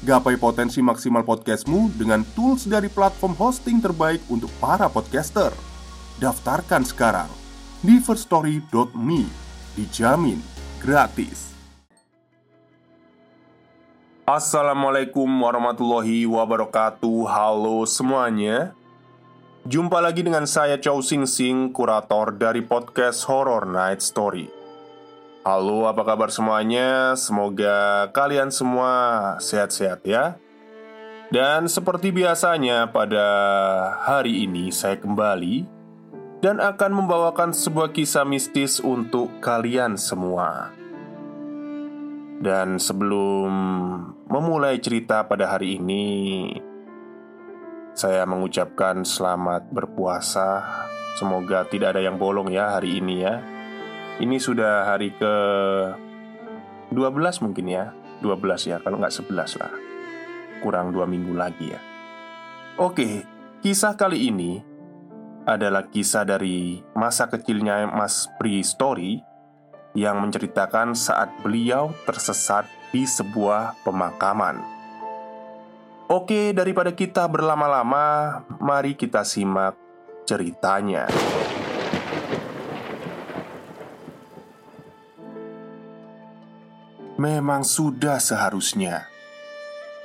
gapai 0.00 0.40
potensi 0.40 0.80
maksimal 0.80 1.24
podcastmu 1.24 1.92
dengan 1.96 2.24
tools 2.32 2.64
dari 2.64 2.88
platform 2.88 3.36
hosting 3.36 3.84
terbaik 3.84 4.24
untuk 4.32 4.48
para 4.56 4.88
podcaster. 4.88 5.52
Daftarkan 6.20 6.84
sekarang 6.84 7.28
di 7.84 8.00
firststory.me. 8.00 9.22
Dijamin 9.76 10.40
gratis. 10.80 11.52
Assalamualaikum 14.30 15.26
warahmatullahi 15.26 16.22
wabarakatuh 16.22 17.26
Halo 17.26 17.82
semuanya 17.82 18.78
Jumpa 19.66 19.98
lagi 19.98 20.22
dengan 20.22 20.46
saya 20.46 20.78
Chow 20.78 21.02
Sing 21.02 21.26
Sing 21.26 21.74
Kurator 21.74 22.38
dari 22.38 22.62
podcast 22.62 23.26
Horror 23.26 23.66
Night 23.66 23.98
Story 23.98 24.59
Halo 25.40 25.88
apa 25.88 26.04
kabar 26.04 26.28
semuanya 26.28 27.16
Semoga 27.16 28.12
kalian 28.12 28.52
semua 28.52 28.92
sehat-sehat 29.40 30.04
ya 30.04 30.36
Dan 31.32 31.64
seperti 31.64 32.12
biasanya 32.12 32.92
pada 32.92 33.24
hari 34.04 34.44
ini 34.44 34.68
saya 34.68 35.00
kembali 35.00 35.64
Dan 36.44 36.60
akan 36.60 36.92
membawakan 36.92 37.56
sebuah 37.56 37.88
kisah 37.88 38.28
mistis 38.28 38.84
untuk 38.84 39.40
kalian 39.40 39.96
semua 39.96 40.76
dan 42.40 42.80
sebelum 42.80 43.52
memulai 44.24 44.80
cerita 44.80 45.28
pada 45.28 45.44
hari 45.52 45.76
ini, 45.76 46.48
saya 47.92 48.24
mengucapkan 48.24 49.04
selamat 49.04 49.68
berpuasa. 49.68 50.64
Semoga 51.20 51.68
tidak 51.68 51.92
ada 51.92 52.00
yang 52.00 52.16
bolong 52.16 52.48
ya 52.48 52.80
hari 52.80 52.96
ini 52.96 53.20
ya. 53.20 53.44
Ini 54.20 54.36
sudah 54.36 54.92
hari 54.92 55.16
ke 55.16 55.34
12 56.92 57.44
mungkin 57.44 57.66
ya 57.72 57.96
12 58.20 58.68
ya, 58.68 58.76
kalau 58.84 59.00
nggak 59.00 59.16
11 59.16 59.56
lah 59.56 59.72
Kurang 60.60 60.92
dua 60.92 61.08
minggu 61.08 61.32
lagi 61.32 61.72
ya 61.72 61.80
Oke, 62.76 63.24
kisah 63.64 63.96
kali 63.96 64.28
ini 64.28 64.60
adalah 65.48 65.88
kisah 65.88 66.24
dari 66.24 66.84
masa 66.92 67.28
kecilnya 67.32 67.88
Mas 67.88 68.28
Pri 68.36 68.60
Story 68.60 69.20
yang 69.96 70.22
menceritakan 70.22 70.94
saat 70.94 71.32
beliau 71.42 71.90
tersesat 72.06 72.68
di 72.94 73.04
sebuah 73.04 73.82
pemakaman. 73.82 74.62
Oke, 76.10 76.50
daripada 76.50 76.90
kita 76.94 77.26
berlama-lama, 77.30 78.42
mari 78.58 78.98
kita 78.98 79.22
simak 79.22 79.78
ceritanya. 80.26 81.06
Memang 87.20 87.68
sudah 87.68 88.16
seharusnya 88.16 89.04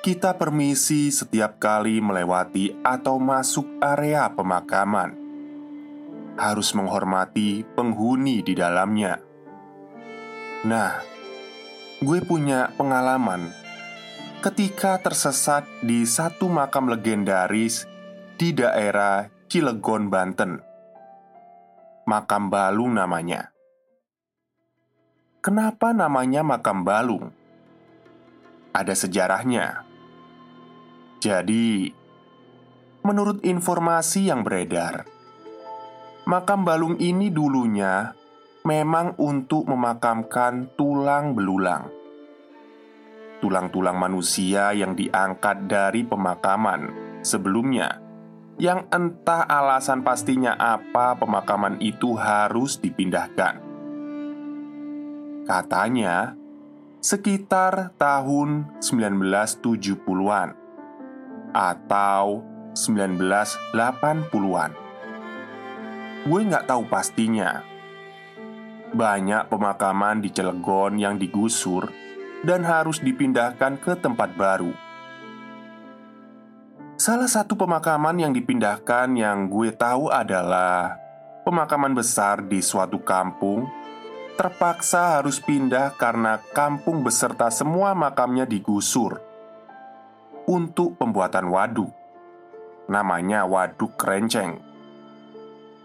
kita 0.04 0.36
permisi 0.36 1.08
setiap 1.16 1.64
kali 1.64 2.04
melewati 2.04 2.76
atau 2.84 3.16
masuk 3.24 3.80
area 3.80 4.28
pemakaman. 4.28 5.16
Harus 6.36 6.76
menghormati 6.76 7.64
penghuni 7.72 8.44
di 8.44 8.52
dalamnya 8.52 9.24
Nah, 10.66 10.98
gue 12.02 12.20
punya 12.26 12.74
pengalaman 12.76 13.54
ketika 14.44 14.98
tersesat 14.98 15.64
di 15.86 16.04
satu 16.10 16.52
makam 16.52 16.90
legendaris 16.90 17.88
di 18.36 18.52
daerah 18.52 19.30
Cilegon, 19.46 20.10
Banten. 20.10 20.60
Makam 22.10 22.50
Balung 22.50 22.98
namanya. 22.98 23.55
Kenapa 25.46 25.94
namanya 25.94 26.42
makam 26.42 26.82
Balung? 26.82 27.30
Ada 28.74 28.98
sejarahnya. 28.98 29.86
Jadi, 31.22 31.94
menurut 33.06 33.46
informasi 33.46 34.34
yang 34.34 34.42
beredar, 34.42 35.06
makam 36.26 36.66
Balung 36.66 36.98
ini 36.98 37.30
dulunya 37.30 38.18
memang 38.66 39.22
untuk 39.22 39.70
memakamkan 39.70 40.74
tulang 40.74 41.38
belulang. 41.38 41.94
Tulang-tulang 43.38 44.02
manusia 44.02 44.74
yang 44.74 44.98
diangkat 44.98 45.70
dari 45.70 46.02
pemakaman 46.10 46.90
sebelumnya, 47.22 48.02
yang 48.58 48.90
entah 48.90 49.46
alasan 49.46 50.02
pastinya 50.02 50.58
apa 50.58 51.14
pemakaman 51.22 51.78
itu 51.86 52.18
harus 52.18 52.82
dipindahkan. 52.82 53.65
Katanya, 55.46 56.34
sekitar 57.06 57.94
tahun 58.02 58.82
1970-an 58.82 60.58
atau 61.54 62.42
1980-an. 62.74 64.72
Gue 66.26 66.42
nggak 66.50 66.66
tahu 66.66 66.90
pastinya, 66.90 67.62
banyak 68.90 69.46
pemakaman 69.46 70.26
di 70.26 70.34
Cilegon 70.34 70.98
yang 70.98 71.22
digusur 71.22 71.94
dan 72.42 72.66
harus 72.66 72.98
dipindahkan 73.06 73.78
ke 73.78 74.02
tempat 74.02 74.34
baru. 74.34 74.74
Salah 76.98 77.30
satu 77.30 77.54
pemakaman 77.54 78.18
yang 78.18 78.34
dipindahkan 78.34 79.14
yang 79.14 79.46
gue 79.46 79.70
tahu 79.78 80.10
adalah 80.10 80.98
pemakaman 81.46 81.94
besar 81.94 82.42
di 82.42 82.66
suatu 82.66 82.98
kampung 83.06 83.85
terpaksa 84.36 85.20
harus 85.20 85.40
pindah 85.40 85.96
karena 85.96 86.44
kampung 86.52 87.02
beserta 87.02 87.48
semua 87.48 87.96
makamnya 87.96 88.44
digusur 88.44 89.24
untuk 90.46 91.00
pembuatan 91.00 91.48
waduk. 91.50 91.92
Namanya 92.86 93.50
Waduk 93.50 93.98
Kerenceng. 93.98 94.62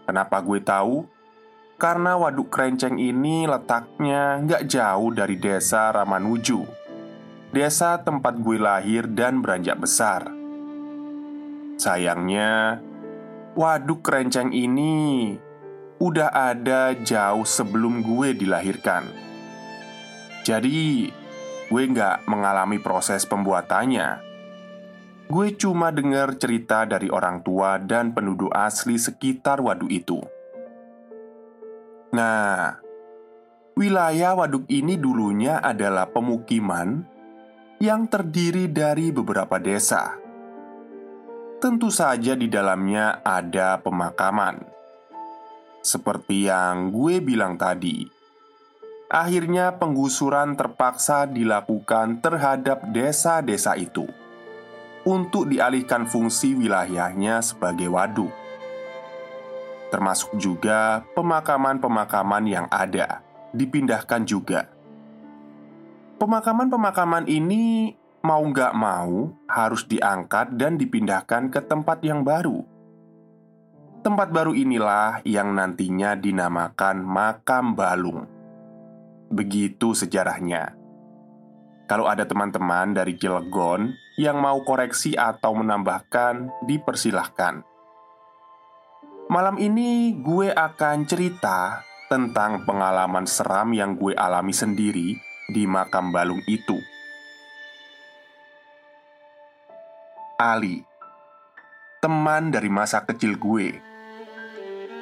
Kenapa 0.05 0.37
gue 0.45 0.61
tahu? 0.61 1.09
Karena 1.81 2.13
Waduk 2.13 2.53
Kerenceng 2.53 3.01
ini 3.01 3.49
letaknya 3.49 4.37
nggak 4.37 4.69
jauh 4.69 5.09
dari 5.09 5.33
desa 5.41 5.89
Ramanuju 5.89 6.61
Desa 7.49 7.97
tempat 8.05 8.37
gue 8.37 8.61
lahir 8.61 9.09
dan 9.09 9.41
beranjak 9.41 9.81
besar 9.81 10.29
Sayangnya, 11.81 12.77
Waduk 13.57 14.05
Kerenceng 14.05 14.53
ini 14.53 15.33
udah 16.01 16.33
ada 16.33 16.97
jauh 16.97 17.45
sebelum 17.45 18.01
gue 18.01 18.33
dilahirkan 18.33 19.05
Jadi, 20.41 21.05
gue 21.69 21.83
nggak 21.85 22.25
mengalami 22.25 22.81
proses 22.81 23.29
pembuatannya 23.29 24.31
gue 25.31 25.55
cuma 25.55 25.95
dengar 25.95 26.35
cerita 26.35 26.83
dari 26.83 27.07
orang 27.07 27.39
tua 27.39 27.79
dan 27.79 28.11
penduduk 28.11 28.51
asli 28.51 28.99
sekitar 28.99 29.63
waduk 29.63 29.87
itu. 29.87 30.19
Nah, 32.11 32.75
wilayah 33.79 34.35
waduk 34.35 34.67
ini 34.67 34.99
dulunya 34.99 35.63
adalah 35.63 36.11
pemukiman 36.11 37.07
yang 37.79 38.11
terdiri 38.11 38.67
dari 38.67 39.15
beberapa 39.15 39.55
desa. 39.55 40.19
Tentu 41.63 41.87
saja 41.87 42.35
di 42.35 42.51
dalamnya 42.51 43.23
ada 43.23 43.79
pemakaman. 43.79 44.80
Seperti 45.81 46.45
yang 46.45 46.93
gue 46.93 47.17
bilang 47.25 47.57
tadi, 47.57 48.05
akhirnya 49.09 49.81
penggusuran 49.81 50.53
terpaksa 50.53 51.25
dilakukan 51.25 52.21
terhadap 52.21 52.85
desa-desa 52.93 53.73
itu 53.73 54.05
untuk 55.01 55.49
dialihkan 55.49 56.05
fungsi 56.05 56.53
wilayahnya 56.53 57.41
sebagai 57.41 57.89
waduk, 57.89 58.29
termasuk 59.89 60.37
juga 60.37 61.01
pemakaman-pemakaman 61.17 62.45
yang 62.45 62.67
ada 62.69 63.25
dipindahkan 63.49 64.21
juga. 64.23 64.69
Pemakaman-pemakaman 66.21 67.25
ini 67.25 67.97
mau 68.21 68.45
nggak 68.45 68.77
mau 68.77 69.33
harus 69.49 69.83
diangkat 69.89 70.53
dan 70.53 70.77
dipindahkan 70.77 71.49
ke 71.49 71.59
tempat 71.65 72.05
yang 72.05 72.21
baru. 72.21 72.70
Tempat 74.01 74.33
baru 74.33 74.57
inilah 74.57 75.21
yang 75.29 75.53
nantinya 75.53 76.17
dinamakan 76.17 77.05
makam 77.05 77.77
balung. 77.77 78.25
Begitu 79.29 79.93
sejarahnya. 79.93 80.73
Kalau 81.85 82.09
ada 82.09 82.25
teman-teman 82.25 82.97
dari 82.97 83.13
Cilegon 83.13 83.93
yang 84.17 84.41
mau 84.41 84.57
koreksi 84.65 85.13
atau 85.13 85.53
menambahkan, 85.53 86.65
dipersilahkan. 86.65 87.61
Malam 89.29 89.61
ini 89.61 90.17
gue 90.17 90.49
akan 90.49 91.05
cerita 91.05 91.85
tentang 92.09 92.65
pengalaman 92.65 93.29
seram 93.29 93.69
yang 93.69 93.93
gue 94.01 94.17
alami 94.17 94.51
sendiri 94.51 95.13
di 95.45 95.69
makam 95.69 96.09
balung 96.09 96.41
itu. 96.49 96.81
Ali, 100.41 100.81
teman 102.01 102.49
dari 102.49 102.65
masa 102.65 103.05
kecil 103.05 103.37
gue, 103.37 103.90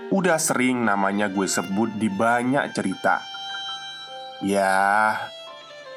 udah 0.09 0.41
sering 0.41 0.89
namanya 0.89 1.29
gue 1.29 1.45
sebut 1.45 1.93
di 2.01 2.09
banyak 2.09 2.73
cerita. 2.73 3.21
Ya, 4.41 5.13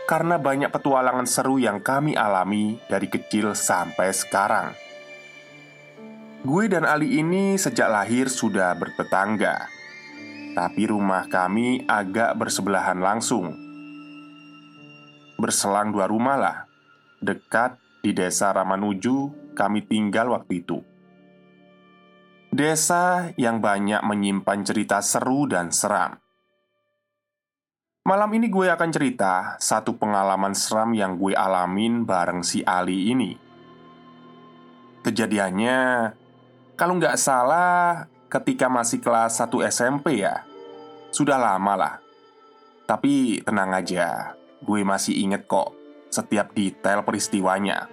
karena 0.05 0.37
banyak 0.37 0.69
petualangan 0.69 1.25
seru 1.25 1.57
yang 1.57 1.81
kami 1.81 2.13
alami 2.13 2.77
dari 2.93 3.09
kecil 3.09 3.57
sampai 3.57 4.13
sekarang. 4.13 4.77
Gue 6.43 6.67
dan 6.69 6.85
Ali 6.85 7.23
ini 7.23 7.55
sejak 7.57 7.89
lahir 7.89 8.27
sudah 8.27 8.75
bertetangga, 8.75 9.71
tapi 10.59 10.91
rumah 10.91 11.31
kami 11.31 11.87
agak 11.87 12.35
bersebelahan 12.37 12.99
langsung. 12.99 13.55
Berselang 15.39 15.95
dua 15.95 16.11
rumah 16.11 16.37
lah, 16.37 16.57
dekat 17.23 17.79
di 18.03 18.11
desa 18.11 18.51
Ramanuju 18.51 19.55
kami 19.55 19.87
tinggal 19.87 20.35
waktu 20.35 20.67
itu. 20.67 20.92
Desa 22.53 23.33
yang 23.41 23.65
banyak 23.65 24.05
menyimpan 24.05 24.61
cerita 24.61 25.01
seru 25.01 25.49
dan 25.49 25.73
seram. 25.73 26.21
Malam 28.05 28.29
ini 28.37 28.53
gue 28.53 28.69
akan 28.69 28.93
cerita 28.93 29.57
satu 29.57 29.97
pengalaman 29.97 30.53
seram 30.53 30.93
yang 30.93 31.17
gue 31.17 31.33
alamin 31.33 32.05
bareng 32.05 32.45
si 32.45 32.61
Ali 32.61 33.09
ini. 33.09 33.33
Kejadiannya, 35.01 36.13
kalau 36.77 37.01
nggak 37.01 37.17
salah, 37.17 38.05
ketika 38.29 38.69
masih 38.69 39.01
kelas 39.01 39.41
1 39.41 39.73
SMP 39.73 40.21
ya. 40.21 40.45
Sudah 41.09 41.41
lama 41.41 41.73
lah. 41.73 41.95
Tapi 42.85 43.41
tenang 43.41 43.73
aja, 43.73 44.37
gue 44.61 44.85
masih 44.85 45.25
inget 45.25 45.49
kok 45.49 45.73
setiap 46.13 46.53
detail 46.53 47.01
peristiwanya. 47.01 47.89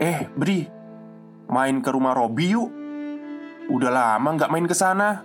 Eh, 0.00 0.24
Bri, 0.32 0.75
main 1.50 1.78
ke 1.82 1.90
rumah 1.90 2.14
Robi 2.14 2.54
yuk. 2.54 2.70
Udah 3.66 3.90
lama 3.90 4.28
nggak 4.38 4.50
main 4.50 4.66
ke 4.66 4.76
sana. 4.76 5.22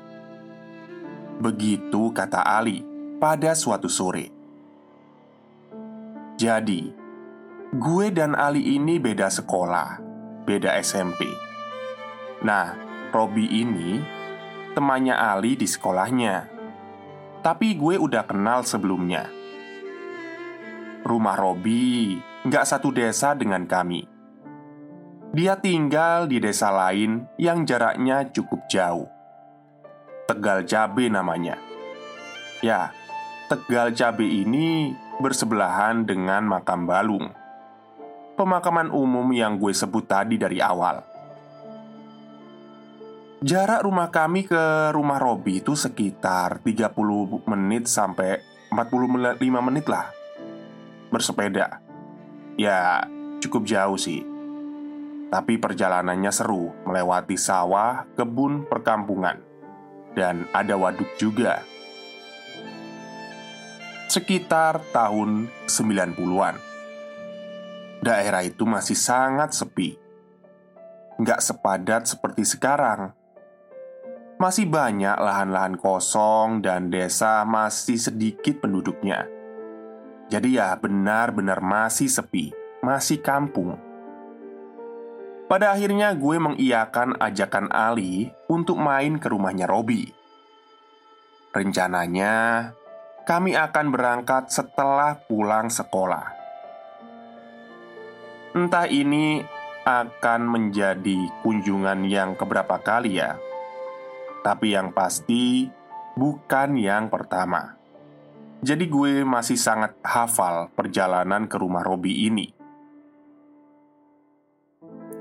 Begitu 1.41 2.13
kata 2.13 2.41
Ali 2.41 2.85
pada 3.21 3.53
suatu 3.53 3.89
sore. 3.89 4.29
Jadi, 6.41 6.89
gue 7.73 8.05
dan 8.09 8.33
Ali 8.33 8.77
ini 8.77 8.97
beda 8.97 9.29
sekolah, 9.29 10.01
beda 10.45 10.73
SMP. 10.81 11.29
Nah, 12.41 12.73
Robi 13.13 13.45
ini 13.45 14.01
temannya 14.73 15.13
Ali 15.13 15.53
di 15.53 15.69
sekolahnya. 15.69 16.49
Tapi 17.45 17.77
gue 17.77 17.97
udah 17.97 18.25
kenal 18.25 18.65
sebelumnya. 18.65 19.29
Rumah 21.01 21.37
Robi 21.37 22.17
nggak 22.45 22.65
satu 22.65 22.93
desa 22.93 23.33
dengan 23.37 23.65
kami. 23.65 24.10
Dia 25.31 25.55
tinggal 25.55 26.27
di 26.27 26.43
desa 26.43 26.75
lain 26.75 27.23
yang 27.39 27.63
jaraknya 27.63 28.27
cukup 28.35 28.67
jauh. 28.67 29.07
Tegal 30.27 30.67
Cabe 30.67 31.07
namanya. 31.07 31.55
Ya, 32.59 32.91
Tegal 33.47 33.95
Cabe 33.95 34.27
ini 34.27 34.91
bersebelahan 35.23 36.03
dengan 36.03 36.43
makam 36.43 36.83
Balung. 36.83 37.31
Pemakaman 38.35 38.91
umum 38.91 39.31
yang 39.31 39.55
gue 39.55 39.71
sebut 39.71 40.03
tadi 40.03 40.35
dari 40.35 40.59
awal. 40.59 40.99
Jarak 43.39 43.87
rumah 43.87 44.11
kami 44.11 44.43
ke 44.43 44.91
rumah 44.91 45.15
Robi 45.15 45.63
itu 45.63 45.79
sekitar 45.79 46.59
30 46.59 46.91
menit 47.47 47.87
sampai 47.87 48.37
45 48.69 49.41
menit 49.41 49.89
lah 49.89 50.13
Bersepeda 51.09 51.81
Ya, 52.53 53.09
cukup 53.41 53.65
jauh 53.65 53.97
sih 53.97 54.30
Tapi 55.31 55.55
perjalanannya 55.55 56.31
seru 56.35 56.75
Melewati 56.83 57.39
sawah, 57.39 58.03
kebun, 58.19 58.67
perkampungan 58.67 59.51
dan 60.15 60.47
ada 60.51 60.75
waduk 60.75 61.07
juga. 61.15 61.63
Sekitar 64.11 64.83
tahun 64.91 65.47
90-an. 65.71 66.55
Daerah 68.03 68.43
itu 68.43 68.67
masih 68.67 68.97
sangat 68.97 69.55
sepi. 69.55 69.95
Nggak 71.15 71.39
sepadat 71.39 72.11
seperti 72.11 72.43
sekarang. 72.43 73.15
Masih 74.41 74.65
banyak 74.67 75.15
lahan-lahan 75.21 75.77
kosong 75.77 76.65
dan 76.65 76.89
desa 76.89 77.45
masih 77.45 77.95
sedikit 77.95 78.57
penduduknya. 78.65 79.29
Jadi 80.27 80.57
ya 80.57 80.73
benar-benar 80.75 81.61
masih 81.61 82.09
sepi, 82.09 82.49
masih 82.81 83.21
kampung. 83.21 83.90
Pada 85.51 85.75
akhirnya 85.75 86.15
gue 86.15 86.39
mengiyakan 86.39 87.19
ajakan 87.19 87.67
Ali 87.75 88.31
untuk 88.47 88.79
main 88.79 89.19
ke 89.19 89.27
rumahnya 89.27 89.67
Robi. 89.67 90.07
Rencananya, 91.51 92.71
kami 93.27 93.59
akan 93.59 93.91
berangkat 93.91 94.47
setelah 94.47 95.19
pulang 95.27 95.67
sekolah. 95.67 96.31
Entah 98.55 98.87
ini 98.87 99.43
akan 99.83 100.41
menjadi 100.47 101.19
kunjungan 101.43 102.07
yang 102.07 102.39
keberapa 102.39 102.79
kali 102.79 103.19
ya, 103.19 103.35
tapi 104.47 104.71
yang 104.71 104.95
pasti 104.95 105.67
bukan 106.15 106.79
yang 106.79 107.11
pertama. 107.11 107.75
Jadi, 108.63 108.87
gue 108.87 109.27
masih 109.27 109.59
sangat 109.59 109.99
hafal 109.99 110.71
perjalanan 110.71 111.51
ke 111.51 111.59
rumah 111.59 111.83
Robi 111.83 112.31
ini. 112.31 112.60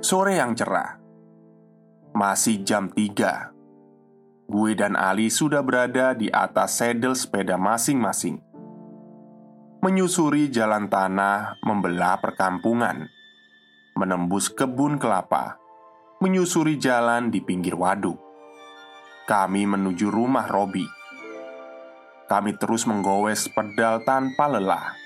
Sore 0.01 0.41
yang 0.41 0.57
cerah. 0.57 0.97
Masih 2.17 2.65
jam 2.65 2.89
3 2.89 4.49
Gue 4.49 4.73
dan 4.73 4.97
Ali 4.97 5.29
sudah 5.29 5.61
berada 5.61 6.17
di 6.17 6.33
atas 6.33 6.81
sedel 6.81 7.13
sepeda 7.13 7.61
masing-masing. 7.61 8.41
Menyusuri 9.85 10.49
jalan 10.49 10.89
tanah 10.89 11.61
membelah 11.61 12.17
perkampungan. 12.17 13.13
Menembus 13.93 14.49
kebun 14.49 14.97
kelapa. 14.97 15.61
Menyusuri 16.25 16.81
jalan 16.81 17.29
di 17.29 17.45
pinggir 17.45 17.77
waduk. 17.77 18.17
Kami 19.29 19.69
menuju 19.69 20.09
rumah 20.09 20.49
Robi. 20.49 20.89
Kami 22.25 22.57
terus 22.57 22.89
menggowes 22.89 23.53
pedal 23.53 24.01
tanpa 24.09 24.49
lelah. 24.49 24.97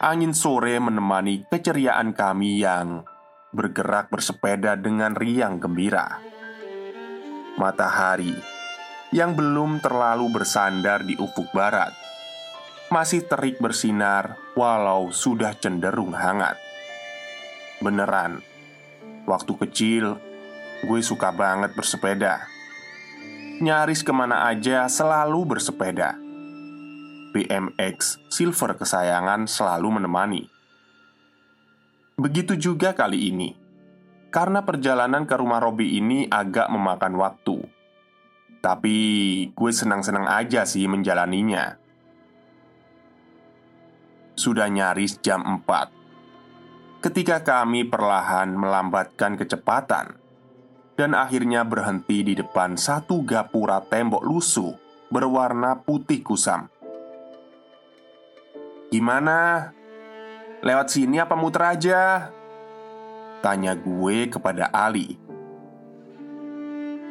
Angin 0.00 0.32
sore 0.32 0.80
menemani 0.80 1.44
keceriaan 1.44 2.16
kami 2.16 2.64
yang 2.64 3.04
bergerak 3.56 4.12
bersepeda 4.12 4.76
dengan 4.76 5.16
riang 5.16 5.56
gembira. 5.56 6.20
Matahari 7.56 8.36
yang 9.16 9.32
belum 9.32 9.80
terlalu 9.80 10.28
bersandar 10.28 11.00
di 11.08 11.16
ufuk 11.16 11.48
barat 11.56 11.96
masih 12.86 13.26
terik 13.26 13.58
bersinar, 13.58 14.38
walau 14.54 15.10
sudah 15.10 15.58
cenderung 15.58 16.14
hangat. 16.14 16.54
Beneran, 17.82 18.38
waktu 19.26 19.52
kecil 19.66 20.14
gue 20.86 21.00
suka 21.02 21.34
banget 21.34 21.74
bersepeda. 21.74 22.46
Nyaris 23.58 24.06
ke 24.06 24.12
mana 24.14 24.46
aja 24.46 24.86
selalu 24.86 25.56
bersepeda. 25.56 26.14
BMX 27.34 28.22
Silver 28.30 28.78
kesayangan 28.78 29.50
selalu 29.50 29.98
menemani. 29.98 30.55
Begitu 32.16 32.56
juga 32.56 32.96
kali 32.96 33.28
ini, 33.28 33.52
karena 34.32 34.64
perjalanan 34.64 35.28
ke 35.28 35.36
rumah 35.36 35.60
Robi 35.60 36.00
ini 36.00 36.24
agak 36.24 36.72
memakan 36.72 37.14
waktu. 37.20 37.60
Tapi 38.64 38.96
gue 39.52 39.72
senang-senang 39.72 40.24
aja 40.24 40.64
sih 40.64 40.88
menjalaninya. 40.88 41.76
Sudah 44.36 44.68
nyaris 44.68 45.16
jam 45.24 45.40
4 45.40 47.00
Ketika 47.00 47.40
kami 47.40 47.88
perlahan 47.88 48.52
melambatkan 48.52 49.40
kecepatan 49.40 50.20
Dan 50.92 51.16
akhirnya 51.16 51.64
berhenti 51.64 52.20
di 52.20 52.36
depan 52.36 52.76
satu 52.76 53.24
gapura 53.24 53.80
tembok 53.80 54.20
lusuh 54.20 54.76
Berwarna 55.08 55.80
putih 55.80 56.20
kusam 56.20 56.68
Gimana? 58.92 59.72
Lewat 60.66 60.90
sini 60.90 61.22
apa 61.22 61.38
muter 61.38 61.62
aja? 61.62 62.34
Tanya 63.38 63.78
gue 63.78 64.26
kepada 64.26 64.66
Ali 64.74 65.14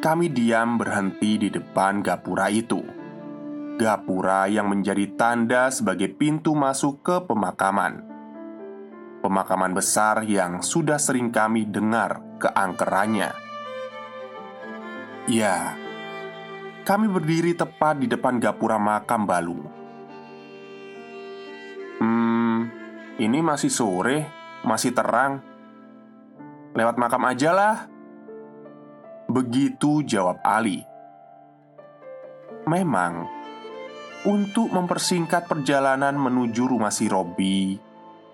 Kami 0.03 0.27
diam 0.27 0.75
berhenti 0.75 1.39
di 1.39 1.47
depan 1.47 2.03
gapura 2.03 2.51
itu 2.51 2.83
Gapura 3.79 4.51
yang 4.51 4.67
menjadi 4.67 5.07
tanda 5.15 5.71
sebagai 5.71 6.12
pintu 6.12 6.51
masuk 6.51 7.03
ke 7.03 7.15
pemakaman. 7.27 8.03
Pemakaman 9.24 9.71
besar 9.75 10.24
yang 10.27 10.63
sudah 10.63 10.95
sering 10.95 11.27
kami 11.27 11.67
dengar 11.67 12.24
keangkerannya. 12.39 13.35
Ya, 15.27 15.75
kami 16.88 17.12
berdiri 17.12 17.51
tepat 17.51 18.00
di 18.00 18.07
depan 18.07 18.39
gapura 18.39 18.79
makam 18.79 19.27
Balung. 19.27 19.67
Hmm, 22.00 22.84
ini 23.15 23.39
masih 23.39 23.72
sore, 23.72 24.27
masih 24.67 24.91
terang. 24.91 25.39
Lewat 26.75 27.00
makam 27.00 27.24
aja 27.24 27.55
lah. 27.55 27.75
Begitu 29.31 30.03
jawab 30.03 30.43
Ali. 30.43 30.84
Memang 32.67 33.29
untuk 34.25 34.74
mempersingkat 34.74 35.45
perjalanan 35.45 36.17
menuju 36.17 36.65
rumah 36.65 36.89
si 36.89 37.05
Robi, 37.05 37.77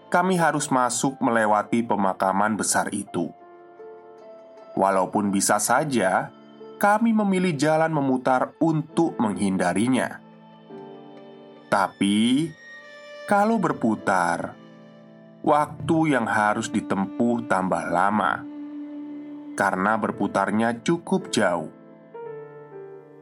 kami 0.08 0.40
harus 0.40 0.72
masuk 0.72 1.20
melewati 1.20 1.84
pemakaman 1.84 2.56
besar 2.56 2.88
itu. 2.96 3.28
Walaupun 4.72 5.36
bisa 5.36 5.60
saja 5.60 6.32
kami 6.80 7.12
memilih 7.12 7.54
jalan 7.60 7.92
memutar 7.92 8.56
untuk 8.64 9.20
menghindarinya, 9.20 10.24
tapi 11.72 12.52
kalau 13.28 13.56
berputar, 13.56 14.61
waktu 15.42 16.14
yang 16.14 16.30
harus 16.30 16.70
ditempuh 16.70 17.50
tambah 17.50 17.90
lama 17.90 18.46
karena 19.58 19.98
berputarnya 20.00 20.82
cukup 20.82 21.30
jauh. 21.34 21.70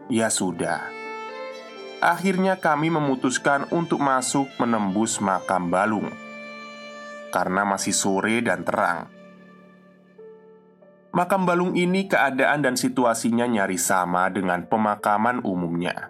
Ya 0.10 0.34
sudah 0.34 0.90
Akhirnya 2.00 2.58
kami 2.58 2.90
memutuskan 2.90 3.68
untuk 3.70 4.02
masuk 4.02 4.50
menembus 4.58 5.22
makam 5.22 5.70
Balung 5.70 6.10
Karena 7.30 7.62
masih 7.62 7.94
sore 7.94 8.42
dan 8.42 8.66
terang 8.66 9.06
Makam 11.14 11.46
Balung 11.46 11.78
ini 11.78 12.10
keadaan 12.10 12.66
dan 12.66 12.74
situasinya 12.74 13.46
nyaris 13.46 13.86
sama 13.86 14.34
dengan 14.34 14.66
pemakaman 14.66 15.46
umumnya 15.46 16.10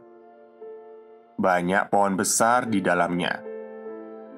Banyak 1.35 1.91
pohon 1.91 2.15
besar 2.15 2.71
di 2.71 2.79
dalamnya 2.79 3.43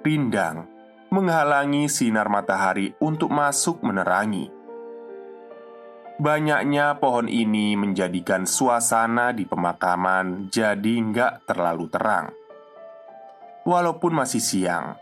Rindang 0.01 0.70
menghalangi 1.11 1.91
sinar 1.91 2.31
matahari 2.31 2.95
untuk 3.03 3.35
masuk 3.35 3.83
menerangi. 3.83 4.47
Banyaknya 6.15 6.95
pohon 7.03 7.27
ini 7.27 7.75
menjadikan 7.75 8.47
suasana 8.47 9.35
di 9.35 9.43
pemakaman 9.43 10.47
jadi 10.47 10.93
nggak 11.03 11.51
terlalu 11.51 11.91
terang. 11.91 12.31
Walaupun 13.67 14.23
masih 14.23 14.39
siang. 14.39 14.95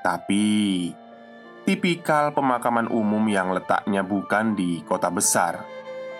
Tapi 0.00 0.48
Tipikal 1.66 2.30
pemakaman 2.30 2.86
umum 2.86 3.26
yang 3.26 3.50
letaknya 3.50 4.06
bukan 4.06 4.54
di 4.54 4.86
kota 4.86 5.10
besar 5.10 5.66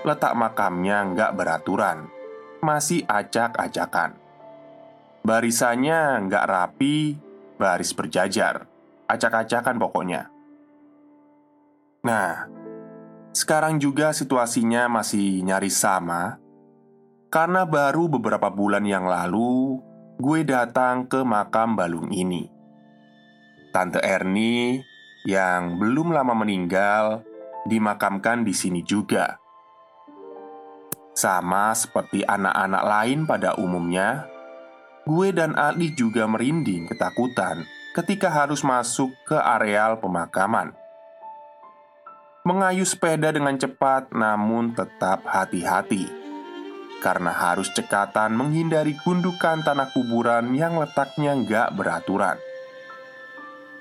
Letak 0.02 0.34
makamnya 0.34 1.06
nggak 1.06 1.38
beraturan 1.38 2.10
Masih 2.58 3.06
acak-acakan. 3.06 4.18
Barisannya 5.22 6.26
nggak 6.26 6.44
rapi 6.50 7.25
Baris 7.56 7.92
berjajar. 7.92 8.68
Acak-acakan 9.08 9.76
pokoknya. 9.80 10.28
Nah, 12.06 12.46
sekarang 13.34 13.82
juga 13.82 14.14
situasinya 14.14 14.88
masih 14.88 15.42
nyaris 15.42 15.76
sama. 15.76 16.38
Karena 17.26 17.66
baru 17.66 18.06
beberapa 18.06 18.48
bulan 18.48 18.86
yang 18.86 19.04
lalu 19.04 19.82
Gue 20.16 20.48
datang 20.48 21.04
ke 21.04 21.20
makam 21.20 21.76
Balung 21.76 22.08
ini. 22.08 22.48
Tante 23.68 24.00
Erni 24.00 24.80
yang 25.28 25.76
belum 25.76 26.08
lama 26.16 26.32
meninggal 26.32 27.20
Dimakamkan 27.66 28.46
di 28.46 28.54
sini 28.54 28.80
juga. 28.86 29.42
Sama 31.18 31.74
seperti 31.74 32.22
anak-anak 32.22 32.84
lain 32.86 33.18
pada 33.26 33.58
umumnya 33.58 34.22
Gue 35.06 35.30
dan 35.30 35.54
Ali 35.54 35.94
juga 35.94 36.26
merinding 36.26 36.90
ketakutan 36.90 37.62
ketika 37.94 38.26
harus 38.26 38.66
masuk 38.66 39.14
ke 39.22 39.38
areal 39.38 40.02
pemakaman. 40.02 40.74
Mengayuh 42.42 42.82
sepeda 42.82 43.30
dengan 43.30 43.54
cepat 43.54 44.10
namun 44.10 44.74
tetap 44.74 45.22
hati-hati. 45.22 46.10
Karena 46.98 47.30
harus 47.30 47.70
cekatan 47.70 48.34
menghindari 48.34 48.98
gundukan 49.06 49.62
tanah 49.62 49.94
kuburan 49.94 50.50
yang 50.58 50.74
letaknya 50.74 51.38
nggak 51.38 51.78
beraturan. 51.78 52.42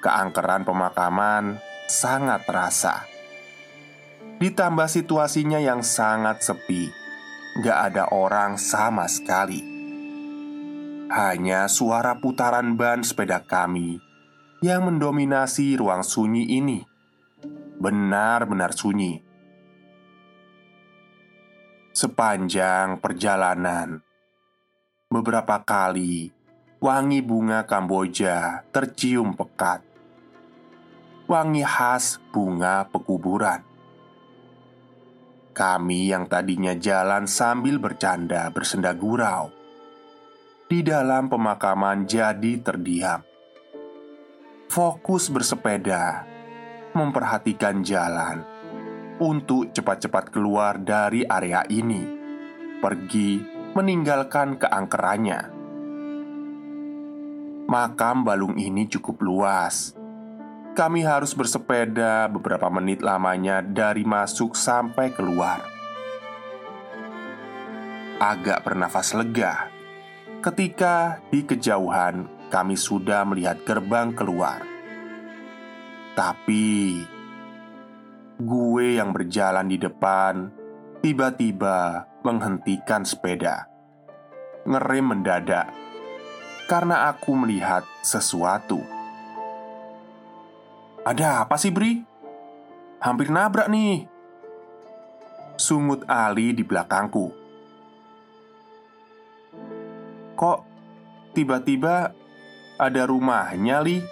Keangkeran 0.05 0.61
pemakaman 0.61 1.57
sangat 1.89 2.45
terasa. 2.45 3.01
Ditambah 4.37 4.85
situasinya 4.85 5.57
yang 5.57 5.81
sangat 5.81 6.45
sepi. 6.45 6.93
Gak 7.65 7.77
ada 7.89 8.13
orang 8.13 8.61
sama 8.61 9.09
sekali 9.09 9.74
Hanya 11.05 11.69
suara 11.69 12.17
putaran 12.17 12.73
ban 12.73 13.05
sepeda 13.05 13.45
kami 13.45 14.01
Yang 14.59 14.81
mendominasi 14.89 15.77
ruang 15.77 16.01
sunyi 16.01 16.57
ini 16.57 16.95
benar-benar 17.75 18.71
sunyi. 18.71 19.19
Sepanjang 21.95 22.99
perjalanan, 22.99 24.03
beberapa 25.07 25.63
kali 25.63 26.31
wangi 26.79 27.19
bunga 27.23 27.63
Kamboja 27.63 28.67
tercium 28.71 29.35
pekat. 29.35 29.83
Wangi 31.25 31.63
khas 31.63 32.19
bunga 32.29 32.85
pekuburan. 32.91 33.63
Kami 35.55 36.11
yang 36.11 36.27
tadinya 36.27 36.75
jalan 36.75 37.31
sambil 37.31 37.79
bercanda 37.79 38.51
bersenda 38.51 38.91
gurau 38.91 39.54
di 40.65 40.81
dalam 40.81 41.29
pemakaman 41.29 42.09
jadi 42.09 42.57
terdiam. 42.57 43.21
Fokus 44.65 45.29
bersepeda 45.29 46.25
memperhatikan 46.97 47.85
jalan 47.85 48.41
untuk 49.21 49.69
cepat-cepat 49.69 50.33
keluar 50.33 50.81
dari 50.81 51.21
area 51.21 51.61
ini, 51.69 52.01
pergi 52.81 53.45
meninggalkan 53.77 54.57
keangkerannya. 54.57 55.41
Makam 57.69 58.25
balung 58.25 58.57
ini 58.57 58.89
cukup 58.89 59.21
luas. 59.21 59.93
Kami 60.75 61.07
harus 61.07 61.31
bersepeda 61.37 62.27
beberapa 62.27 62.67
menit 62.67 62.99
lamanya 63.05 63.63
dari 63.63 64.03
masuk 64.03 64.57
sampai 64.57 65.13
keluar. 65.13 65.63
Agak 68.19 68.63
bernafas 68.67 69.15
lega 69.15 69.74
ketika 70.45 71.25
di 71.33 71.41
kejauhan 71.41 72.29
kami 72.53 72.77
sudah 72.77 73.25
melihat 73.25 73.57
gerbang 73.65 74.13
keluar 74.13 74.61
tapi 76.13 77.01
gue 78.37 78.85
yang 79.01 79.09
berjalan 79.09 79.65
di 79.65 79.81
depan 79.81 80.53
tiba-tiba 81.01 82.05
menghentikan 82.21 83.01
sepeda, 83.05 83.65
ngerem 84.69 85.05
mendadak 85.17 85.73
karena 86.69 87.09
aku 87.09 87.37
melihat 87.37 87.85
sesuatu. 88.05 88.81
"Ada 91.05 91.45
apa 91.45 91.57
sih, 91.57 91.69
Bri?" 91.73 92.01
hampir 93.01 93.29
nabrak 93.29 93.69
nih. 93.69 94.09
Sungut 95.55 96.03
Ali 96.09 96.51
di 96.51 96.65
belakangku. 96.65 97.44
Kok 100.35 100.59
tiba-tiba 101.31 102.11
ada 102.75 103.01
rumahnya, 103.07 103.79
Li? 103.79 104.03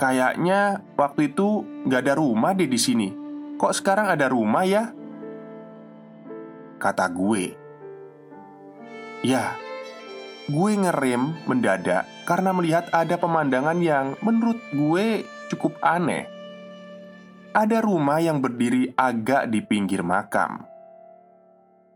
Kayaknya 0.00 0.80
waktu 0.96 1.28
itu 1.28 1.64
nggak 1.84 2.00
ada 2.08 2.14
rumah 2.16 2.56
deh 2.56 2.64
di 2.64 2.80
sini. 2.80 3.08
Kok 3.60 3.76
sekarang 3.76 4.08
ada 4.08 4.32
rumah 4.32 4.64
ya? 4.64 4.88
Kata 6.80 7.04
gue. 7.12 7.52
Ya, 9.20 9.60
gue 10.48 10.70
ngerem 10.80 11.36
mendadak 11.44 12.08
karena 12.24 12.56
melihat 12.56 12.88
ada 12.88 13.20
pemandangan 13.20 13.76
yang 13.84 14.16
menurut 14.24 14.56
gue 14.72 15.28
cukup 15.52 15.76
aneh. 15.84 16.24
Ada 17.52 17.84
rumah 17.84 18.16
yang 18.24 18.40
berdiri 18.40 18.96
agak 18.96 19.52
di 19.52 19.60
pinggir 19.60 20.00
makam. 20.00 20.64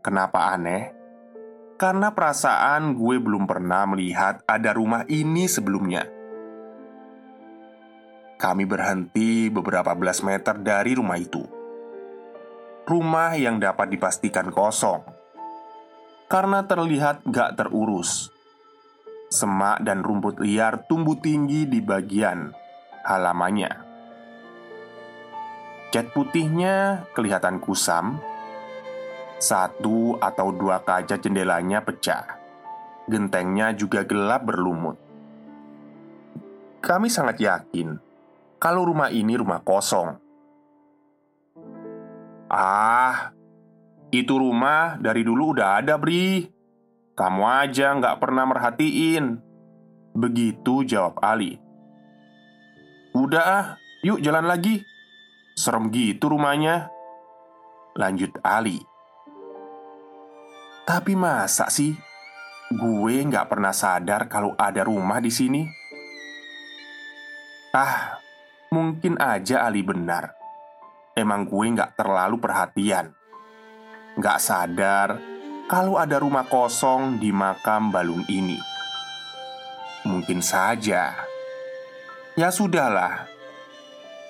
Kenapa 0.05 0.53
aneh? 0.53 0.94
Karena 1.75 2.15
perasaan 2.15 2.95
gue 2.95 3.19
belum 3.19 3.43
pernah 3.45 3.83
melihat 3.83 4.39
ada 4.47 4.71
rumah 4.71 5.03
ini 5.11 5.43
sebelumnya. 5.47 6.07
Kami 8.39 8.63
berhenti 8.63 9.51
beberapa 9.51 9.91
belas 9.95 10.23
meter 10.23 10.55
dari 10.59 10.95
rumah 10.95 11.19
itu. 11.19 11.43
Rumah 12.85 13.35
yang 13.35 13.59
dapat 13.59 13.91
dipastikan 13.91 14.53
kosong 14.53 15.15
karena 16.25 16.65
terlihat 16.65 17.21
gak 17.29 17.57
terurus. 17.57 18.33
Semak 19.29 19.81
dan 19.81 20.01
rumput 20.05 20.41
liar 20.41 20.85
tumbuh 20.85 21.17
tinggi 21.17 21.65
di 21.65 21.81
bagian 21.81 22.53
halamannya. 23.05 23.71
Cat 25.93 26.11
putihnya 26.13 27.07
kelihatan 27.15 27.61
kusam. 27.61 28.19
Satu 29.35 30.15
atau 30.17 30.55
dua 30.55 30.79
kaca 30.81 31.19
jendelanya 31.19 31.83
pecah. 31.83 32.39
Gentengnya 33.05 33.75
juga 33.75 34.07
gelap 34.07 34.47
berlumut. 34.47 34.97
Kami 36.79 37.09
sangat 37.09 37.41
yakin 37.41 37.97
kalau 38.65 38.87
rumah 38.87 39.11
ini 39.11 39.35
rumah 39.35 39.61
kosong. 39.61 40.17
Ah, 42.49 43.35
itu 44.09 44.33
rumah 44.39 44.95
dari 44.97 45.21
dulu 45.21 45.53
udah 45.53 45.83
ada, 45.83 45.99
Bri. 45.99 46.47
Kamu 47.13 47.43
aja 47.45 47.93
nggak 47.93 48.17
pernah 48.17 48.47
merhatiin. 48.47 49.37
Begitu 50.15 50.87
jawab 50.87 51.19
Ali. 51.19 51.59
Udah 53.13 53.43
ah, 53.43 53.65
yuk 54.01 54.23
jalan 54.23 54.47
lagi. 54.47 54.81
Serem 55.55 55.91
gitu 55.91 56.31
rumahnya. 56.31 56.89
Lanjut 57.95 58.35
Ali. 58.43 58.94
Tapi 60.85 61.17
masa 61.17 61.67
sih? 61.73 61.97
Gue 62.69 63.25
nggak 63.25 63.49
pernah 63.49 63.73
sadar 63.73 64.29
kalau 64.29 64.53
ada 64.57 64.85
rumah 64.85 65.17
di 65.17 65.33
sini? 65.33 65.65
Ah, 67.75 68.25
Mungkin 68.75 69.15
aja 69.23 69.63
Ali 69.63 69.87
benar. 69.87 70.35
Emang 71.15 71.47
gue 71.47 71.63
gak 71.79 71.95
terlalu 71.95 72.43
perhatian. 72.43 73.15
Gak 74.19 74.43
sadar 74.43 75.15
kalau 75.71 75.95
ada 75.95 76.19
rumah 76.19 76.43
kosong 76.43 77.15
di 77.15 77.31
makam 77.31 77.87
balung 77.87 78.27
ini. 78.27 78.59
Mungkin 80.03 80.43
saja. 80.43 81.15
Ya 82.35 82.49
sudahlah. 82.51 83.31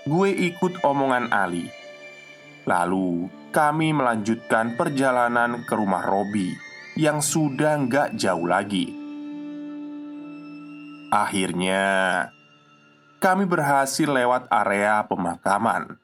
Gue 0.05 0.29
ikut 0.29 0.85
omongan 0.85 1.33
Ali 1.33 1.65
Lalu 2.65 3.29
kami 3.53 3.93
melanjutkan 3.93 4.73
perjalanan 4.73 5.63
ke 5.63 5.73
rumah 5.77 6.01
Robi 6.01 6.51
Yang 6.97 7.37
sudah 7.37 7.77
gak 7.85 8.17
jauh 8.17 8.49
lagi 8.49 9.05
Akhirnya 11.13 11.85
kami 13.25 13.49
berhasil 13.49 14.05
lewat 14.05 14.45
area 14.53 15.01
pemakaman, 15.09 15.97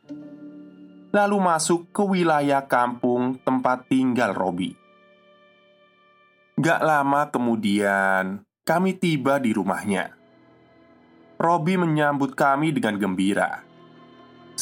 lalu 1.13 1.37
masuk 1.37 1.93
ke 1.93 2.01
wilayah 2.01 2.65
kampung 2.65 3.37
tempat 3.45 3.85
tinggal 3.85 4.33
Robi. 4.33 4.73
Gak 6.57 6.81
lama 6.81 7.29
kemudian, 7.29 8.41
kami 8.65 8.97
tiba 8.97 9.37
di 9.37 9.53
rumahnya. 9.53 10.17
Robi 11.37 11.77
menyambut 11.77 12.33
kami 12.33 12.73
dengan 12.73 12.97
gembira. 12.97 13.61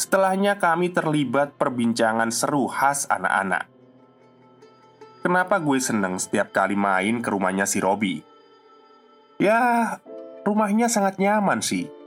Setelahnya, 0.00 0.56
kami 0.56 0.96
terlibat 0.96 1.60
perbincangan 1.60 2.32
seru 2.32 2.64
khas 2.72 3.04
anak-anak. 3.12 3.68
Kenapa 5.20 5.60
gue 5.60 5.76
seneng 5.76 6.16
setiap 6.16 6.56
kali 6.56 6.72
main 6.72 7.20
ke 7.20 7.28
rumahnya 7.28 7.68
si 7.68 7.84
Robi? 7.84 8.24
Ya, 9.36 10.00
rumahnya 10.48 10.88
sangat 10.88 11.20
nyaman 11.20 11.60
sih 11.60 12.00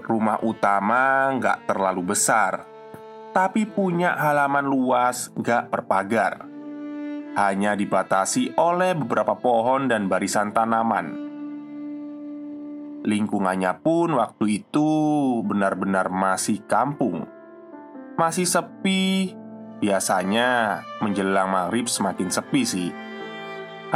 Rumah 0.00 0.40
utama 0.44 1.28
nggak 1.36 1.68
terlalu 1.68 2.12
besar, 2.16 2.64
tapi 3.36 3.68
punya 3.68 4.16
halaman 4.16 4.64
luas 4.64 5.28
nggak 5.36 5.68
berpagar. 5.68 6.44
Hanya 7.36 7.76
dibatasi 7.76 8.56
oleh 8.56 8.96
beberapa 8.96 9.36
pohon 9.36 9.88
dan 9.88 10.08
barisan 10.08 10.52
tanaman. 10.56 11.29
Lingkungannya 13.00 13.80
pun 13.80 14.12
waktu 14.12 14.60
itu 14.60 14.88
benar-benar 15.48 16.12
masih 16.12 16.60
kampung, 16.68 17.24
masih 18.20 18.44
sepi. 18.44 19.36
Biasanya 19.80 20.84
menjelang 21.00 21.48
maghrib 21.48 21.88
semakin 21.88 22.28
sepi 22.28 22.62
sih. 22.68 22.92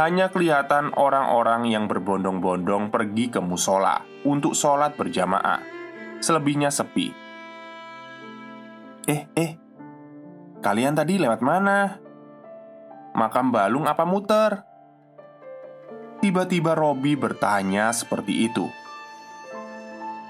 Hanya 0.01 0.33
kelihatan 0.33 0.89
orang-orang 0.97 1.69
yang 1.69 1.85
berbondong-bondong 1.85 2.89
pergi 2.89 3.29
ke 3.29 3.37
musola 3.37 4.01
untuk 4.25 4.57
sholat 4.57 4.97
berjamaah 4.97 5.61
selebihnya 6.25 6.73
sepi. 6.73 7.13
Eh, 9.05 9.29
eh, 9.37 9.51
kalian 10.65 10.97
tadi 10.97 11.21
lewat 11.21 11.45
mana? 11.45 12.01
Makam 13.13 13.53
balung 13.53 13.85
apa 13.85 14.03
muter? 14.09 14.65
Tiba-tiba 16.25 16.73
Robi 16.73 17.13
bertanya 17.13 17.93
seperti 17.93 18.49
itu. 18.49 18.65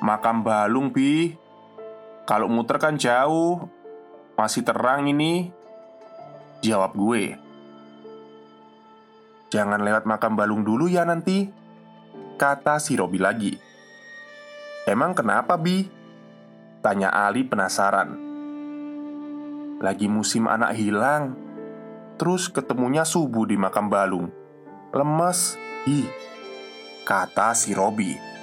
Makam 0.03 0.43
balung, 0.43 0.91
Bi. 0.91 1.36
Kalau 2.25 2.49
muter 2.49 2.81
kan 2.81 2.97
jauh, 2.97 3.69
masih 4.36 4.65
terang 4.65 5.05
ini. 5.08 5.53
Jawab 6.65 6.97
gue. 6.97 7.38
Jangan 9.53 9.79
lewat 9.79 10.03
makam 10.10 10.34
balung 10.34 10.65
dulu 10.65 10.89
ya 10.89 11.05
nanti, 11.05 11.47
kata 12.36 12.81
si 12.81 12.97
Robi 12.97 13.21
lagi. 13.21 13.53
Emang 14.89 15.13
kenapa, 15.13 15.55
Bi? 15.55 15.95
Tanya 16.86 17.10
Ali 17.10 17.41
penasaran 17.41 18.13
Lagi 19.81 20.05
musim 20.05 20.45
anak 20.45 20.77
hilang 20.77 21.34
Terus 22.21 22.45
ketemunya 22.45 23.01
subuh 23.01 23.49
di 23.49 23.58
makam 23.58 23.89
balung 23.89 24.29
Lemes 24.93 25.58
Ih 25.89 26.05
Kata 27.01 27.58
si 27.58 27.73
Robi 27.73 28.35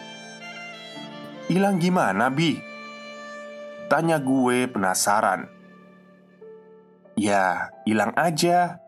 Hilang 1.52 1.76
gimana, 1.76 2.32
Bi? 2.32 2.56
Tanya 3.92 4.16
gue 4.16 4.72
penasaran 4.72 5.52
Ya, 7.12 7.68
hilang 7.84 8.16
aja 8.16 8.80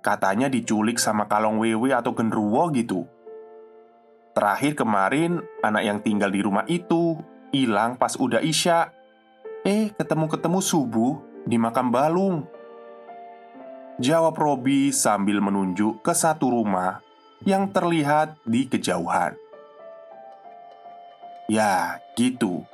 Katanya 0.00 0.48
diculik 0.48 0.96
sama 0.96 1.28
kalong 1.28 1.60
wewe 1.60 1.92
atau 1.92 2.16
genruwo 2.16 2.72
gitu 2.72 3.04
Terakhir 4.32 4.80
kemarin, 4.80 5.44
anak 5.60 5.82
yang 5.84 5.98
tinggal 6.00 6.32
di 6.32 6.40
rumah 6.40 6.64
itu 6.72 7.20
hilang 7.54 7.94
pas 7.94 8.18
udah 8.18 8.42
isya. 8.42 8.90
Eh, 9.62 9.94
ketemu-ketemu 9.94 10.58
subuh 10.58 11.22
di 11.46 11.54
makam 11.54 11.94
balung. 11.94 12.42
Jawab 14.02 14.34
Robi 14.34 14.90
sambil 14.90 15.38
menunjuk 15.38 16.02
ke 16.02 16.10
satu 16.10 16.50
rumah 16.50 16.98
yang 17.46 17.70
terlihat 17.70 18.42
di 18.42 18.66
kejauhan. 18.66 19.43
Ya, 21.44 22.00
gitu. 22.16 22.64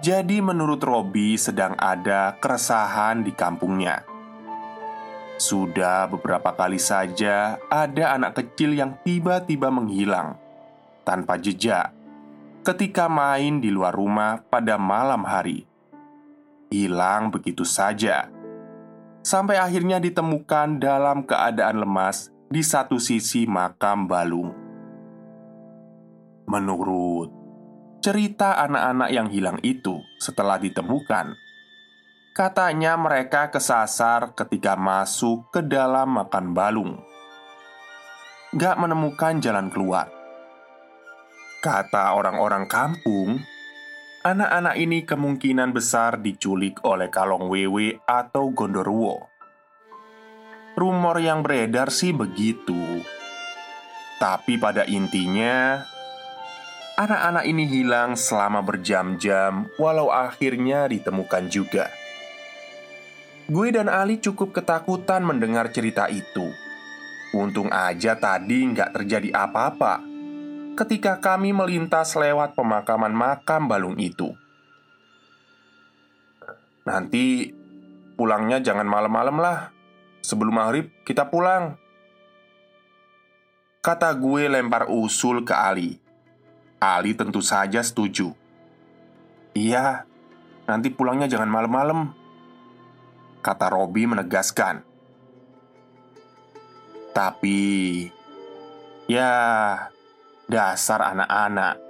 Jadi 0.00 0.40
menurut 0.40 0.80
Robi 0.80 1.36
sedang 1.36 1.76
ada 1.76 2.34
keresahan 2.40 3.20
di 3.20 3.30
kampungnya. 3.36 4.02
Sudah 5.36 6.08
beberapa 6.08 6.54
kali 6.56 6.80
saja 6.80 7.60
ada 7.68 8.16
anak 8.16 8.40
kecil 8.40 8.72
yang 8.72 8.96
tiba-tiba 9.02 9.68
menghilang 9.68 10.38
tanpa 11.04 11.36
jejak 11.36 11.92
ketika 12.64 13.12
main 13.12 13.60
di 13.60 13.68
luar 13.68 13.92
rumah 13.92 14.40
pada 14.48 14.80
malam 14.80 15.20
hari. 15.28 15.68
Hilang 16.72 17.28
begitu 17.28 17.62
saja, 17.62 18.32
sampai 19.20 19.60
akhirnya 19.60 20.00
ditemukan 20.00 20.80
dalam 20.80 21.22
keadaan 21.22 21.84
lemas 21.84 22.32
di 22.48 22.64
satu 22.64 22.96
sisi 22.96 23.44
makam 23.44 24.08
balung. 24.08 24.50
Menurut 26.48 27.43
cerita 28.04 28.60
anak-anak 28.60 29.08
yang 29.08 29.32
hilang 29.32 29.56
itu, 29.64 30.04
setelah 30.20 30.60
ditemukan, 30.60 31.40
Katanya 32.34 32.98
mereka 32.98 33.46
kesasar 33.46 34.34
ketika 34.34 34.74
masuk 34.74 35.54
ke 35.54 35.62
dalam 35.62 36.18
makan 36.18 36.50
balung. 36.50 36.98
Gak 38.58 38.74
menemukan 38.74 39.38
jalan 39.38 39.70
keluar. 39.70 40.10
Kata 41.62 42.18
orang-orang 42.18 42.66
kampung, 42.66 43.38
anak-anak 44.26 44.74
ini 44.82 45.06
kemungkinan 45.06 45.70
besar 45.70 46.18
diculik 46.18 46.82
oleh 46.82 47.06
Kalong 47.06 47.46
Wewe 47.46 48.02
atau 48.02 48.50
Gondorwo. 48.50 49.30
Rumor 50.74 51.22
yang 51.22 51.46
beredar 51.46 51.94
sih 51.94 52.10
begitu. 52.10 52.98
Tapi 54.18 54.58
pada 54.58 54.82
intinya, 54.90 55.86
anak-anak 56.94 57.44
ini 57.50 57.66
hilang 57.66 58.14
selama 58.14 58.62
berjam-jam, 58.62 59.66
walau 59.78 60.14
akhirnya 60.14 60.86
ditemukan 60.86 61.50
juga. 61.50 61.90
Gue 63.50 63.74
dan 63.74 63.92
Ali 63.92 64.22
cukup 64.22 64.56
ketakutan 64.56 65.20
mendengar 65.26 65.68
cerita 65.74 66.08
itu. 66.08 66.48
Untung 67.34 67.68
aja 67.68 68.14
tadi 68.14 68.62
nggak 68.62 68.94
terjadi 68.94 69.34
apa-apa 69.34 70.14
ketika 70.74 71.22
kami 71.22 71.54
melintas 71.54 72.18
lewat 72.18 72.58
pemakaman 72.58 73.14
makam 73.14 73.70
balung 73.70 73.98
itu. 73.98 74.34
Nanti 76.84 77.50
pulangnya 78.18 78.62
jangan 78.62 78.86
malam-malam 78.86 79.38
lah. 79.40 79.58
Sebelum 80.24 80.56
maghrib 80.56 80.88
kita 81.04 81.28
pulang. 81.28 81.76
Kata 83.84 84.08
gue 84.16 84.48
lempar 84.48 84.88
usul 84.88 85.44
ke 85.44 85.52
Ali. 85.52 86.03
Ali 86.84 87.16
tentu 87.16 87.40
saja 87.40 87.80
setuju. 87.80 88.36
Iya, 89.56 90.04
nanti 90.68 90.92
pulangnya 90.92 91.24
jangan 91.24 91.48
malam-malam 91.48 92.12
kata 93.40 93.72
Robi 93.72 94.04
menegaskan. 94.04 94.84
Tapi, 97.16 97.60
ya, 99.08 99.32
dasar 100.44 101.00
anak-anak. 101.14 101.80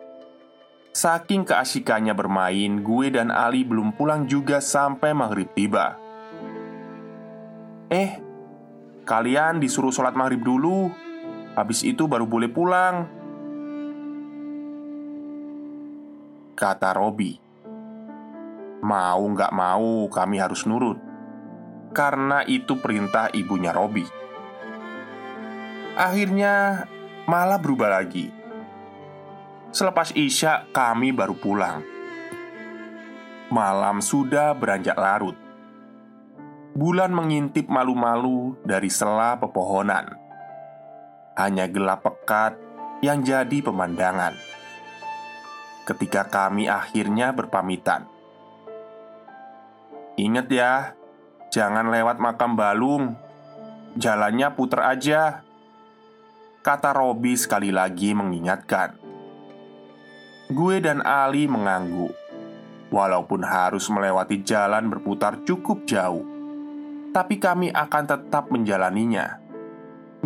Saking 0.95 1.43
keasikannya 1.43 2.15
bermain, 2.15 2.79
gue 2.87 3.07
dan 3.11 3.35
Ali 3.35 3.67
belum 3.67 3.99
pulang 3.99 4.31
juga 4.31 4.63
sampai 4.63 5.11
maghrib 5.11 5.51
tiba. 5.57 5.99
Eh, 7.91 8.23
kalian 9.03 9.59
disuruh 9.59 9.91
sholat 9.91 10.15
maghrib 10.15 10.45
dulu. 10.47 10.87
Habis 11.59 11.83
itu 11.83 12.07
baru 12.07 12.31
boleh 12.31 12.51
pulang. 12.53 13.24
Kata 16.55 16.95
Robi. 16.95 17.35
Mau 18.83 19.23
nggak 19.35 19.53
mau, 19.53 20.07
kami 20.11 20.39
harus 20.39 20.65
nurut 20.65 21.15
karena 21.95 22.43
itu 22.45 22.75
perintah 22.83 23.31
ibunya 23.31 23.71
Robi. 23.71 24.03
Akhirnya 25.95 26.85
malah 27.31 27.63
berubah 27.63 28.03
lagi. 28.03 28.35
Selepas 29.71 30.11
Isya, 30.11 30.75
kami 30.75 31.15
baru 31.15 31.39
pulang. 31.39 31.87
Malam 33.55 34.03
sudah 34.03 34.51
beranjak 34.59 34.99
larut. 34.99 35.39
Bulan 36.75 37.15
mengintip 37.15 37.71
malu-malu 37.71 38.59
dari 38.67 38.91
sela 38.91 39.39
pepohonan. 39.39 40.19
Hanya 41.39 41.71
gelap 41.71 42.03
pekat 42.03 42.59
yang 42.99 43.23
jadi 43.23 43.63
pemandangan. 43.63 44.54
Ketika 45.85 46.25
kami 46.27 46.65
akhirnya 46.65 47.37
berpamitan, 47.37 48.09
ingat 50.17 50.49
ya, 50.49 50.73
Jangan 51.55 51.87
lewat 51.87 52.19
makam 52.19 52.59
balung. 52.59 53.15
Jalannya 53.95 54.51
puter 54.59 54.83
aja. 54.83 55.47
Kata 56.67 56.91
Robi 56.91 57.39
sekali 57.39 57.71
lagi 57.71 58.11
mengingatkan. 58.11 58.99
Gue 60.51 60.83
dan 60.83 60.99
Ali 61.07 61.47
mengangguk. 61.47 62.11
Walaupun 62.91 63.47
harus 63.47 63.87
melewati 63.87 64.43
jalan 64.43 64.87
berputar 64.87 65.43
cukup 65.43 65.83
jauh 65.89 66.23
Tapi 67.11 67.39
kami 67.39 67.71
akan 67.71 68.05
tetap 68.07 68.51
menjalaninya. 68.51 69.39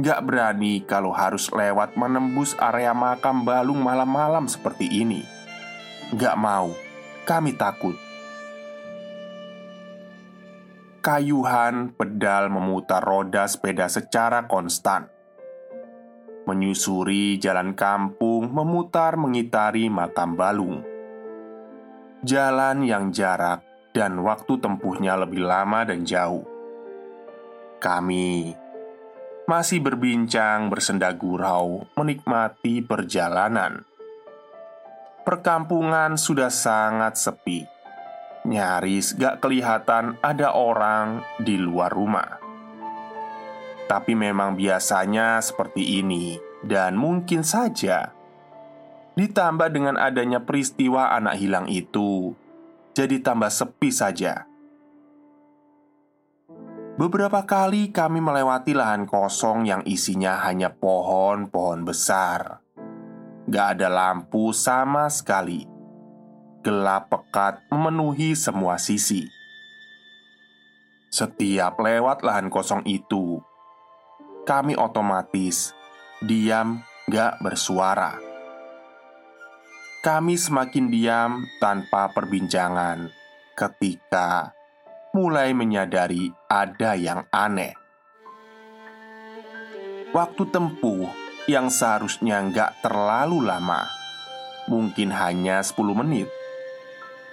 Gak 0.00 0.24
berani 0.24 0.80
kalau 0.88 1.12
harus 1.12 1.52
lewat 1.52 1.92
menembus 1.92 2.56
area 2.56 2.96
makam 2.96 3.44
balung 3.44 3.84
malam-malam 3.84 4.48
seperti 4.48 4.88
ini 4.88 5.37
Gak 6.16 6.36
mau, 6.40 6.72
kami 7.28 7.52
takut 7.52 7.96
kayuhan 11.08 11.96
pedal 11.96 12.52
memutar 12.52 13.00
roda 13.00 13.48
sepeda 13.48 13.88
secara 13.88 14.44
konstan. 14.44 15.08
Menyusuri 16.44 17.40
jalan 17.40 17.72
kampung 17.72 18.52
memutar 18.52 19.16
mengitari 19.16 19.88
makam 19.88 20.36
balung. 20.36 20.84
Jalan 22.20 22.84
yang 22.84 23.08
jarak 23.08 23.64
dan 23.96 24.20
waktu 24.20 24.60
tempuhnya 24.60 25.16
lebih 25.16 25.48
lama 25.48 25.88
dan 25.88 26.04
jauh. 26.04 26.44
Kami 27.80 28.52
masih 29.48 29.80
berbincang 29.80 30.68
bersenda 30.68 31.08
gurau 31.16 31.88
menikmati 31.96 32.84
perjalanan. 32.84 33.87
Perkampungan 35.28 36.16
sudah 36.16 36.48
sangat 36.48 37.20
sepi. 37.20 37.60
Nyaris 38.48 39.12
gak 39.12 39.44
kelihatan 39.44 40.16
ada 40.24 40.56
orang 40.56 41.20
di 41.36 41.60
luar 41.60 41.92
rumah. 41.92 42.40
Tapi 43.84 44.16
memang 44.16 44.56
biasanya 44.56 45.44
seperti 45.44 46.00
ini 46.00 46.40
Dan 46.64 46.96
mungkin 46.96 47.44
saja. 47.44 48.08
Ditambah 49.20 49.68
dengan 49.68 50.00
adanya 50.00 50.40
peristiwa 50.40 51.12
anak 51.12 51.36
hilang 51.36 51.68
itu 51.68 52.32
Jadi 52.96 53.20
tambah 53.20 53.52
sepi 53.52 53.92
saja. 53.92 54.48
Beberapa 56.96 57.44
kali 57.44 57.92
kami 57.92 58.24
melewati 58.24 58.72
lahan 58.72 59.04
kosong 59.04 59.68
yang 59.68 59.84
isinya 59.84 60.40
hanya 60.48 60.72
pohon-pohon 60.72 61.84
besar 61.84 62.64
Gak 63.48 63.80
ada 63.80 63.88
lampu 63.88 64.52
sama 64.52 65.08
sekali 65.08 65.78
gelap 66.60 67.08
pekat 67.08 67.64
memenuhi 67.72 68.36
semua 68.36 68.76
sisi. 68.76 69.24
Setiap 71.08 71.80
lewat 71.80 72.20
lahan 72.20 72.52
kosong 72.52 72.84
itu, 72.84 73.40
kami 74.44 74.76
otomatis 74.76 75.72
diam 76.20 76.84
gak 77.08 77.40
bersuara. 77.40 78.20
Kami 80.04 80.36
semakin 80.36 80.92
diam 80.92 81.48
tanpa 81.56 82.12
perbincangan 82.12 83.08
ketika 83.56 84.52
mulai 85.16 85.56
menyadari 85.56 86.36
ada 86.52 86.92
yang 87.00 87.24
aneh. 87.32 87.72
Waktu 90.12 90.42
tempuh 90.52 91.27
yang 91.48 91.72
seharusnya 91.72 92.44
nggak 92.44 92.84
terlalu 92.84 93.40
lama, 93.40 93.88
mungkin 94.68 95.08
hanya 95.16 95.64
10 95.64 95.96
menit, 95.96 96.28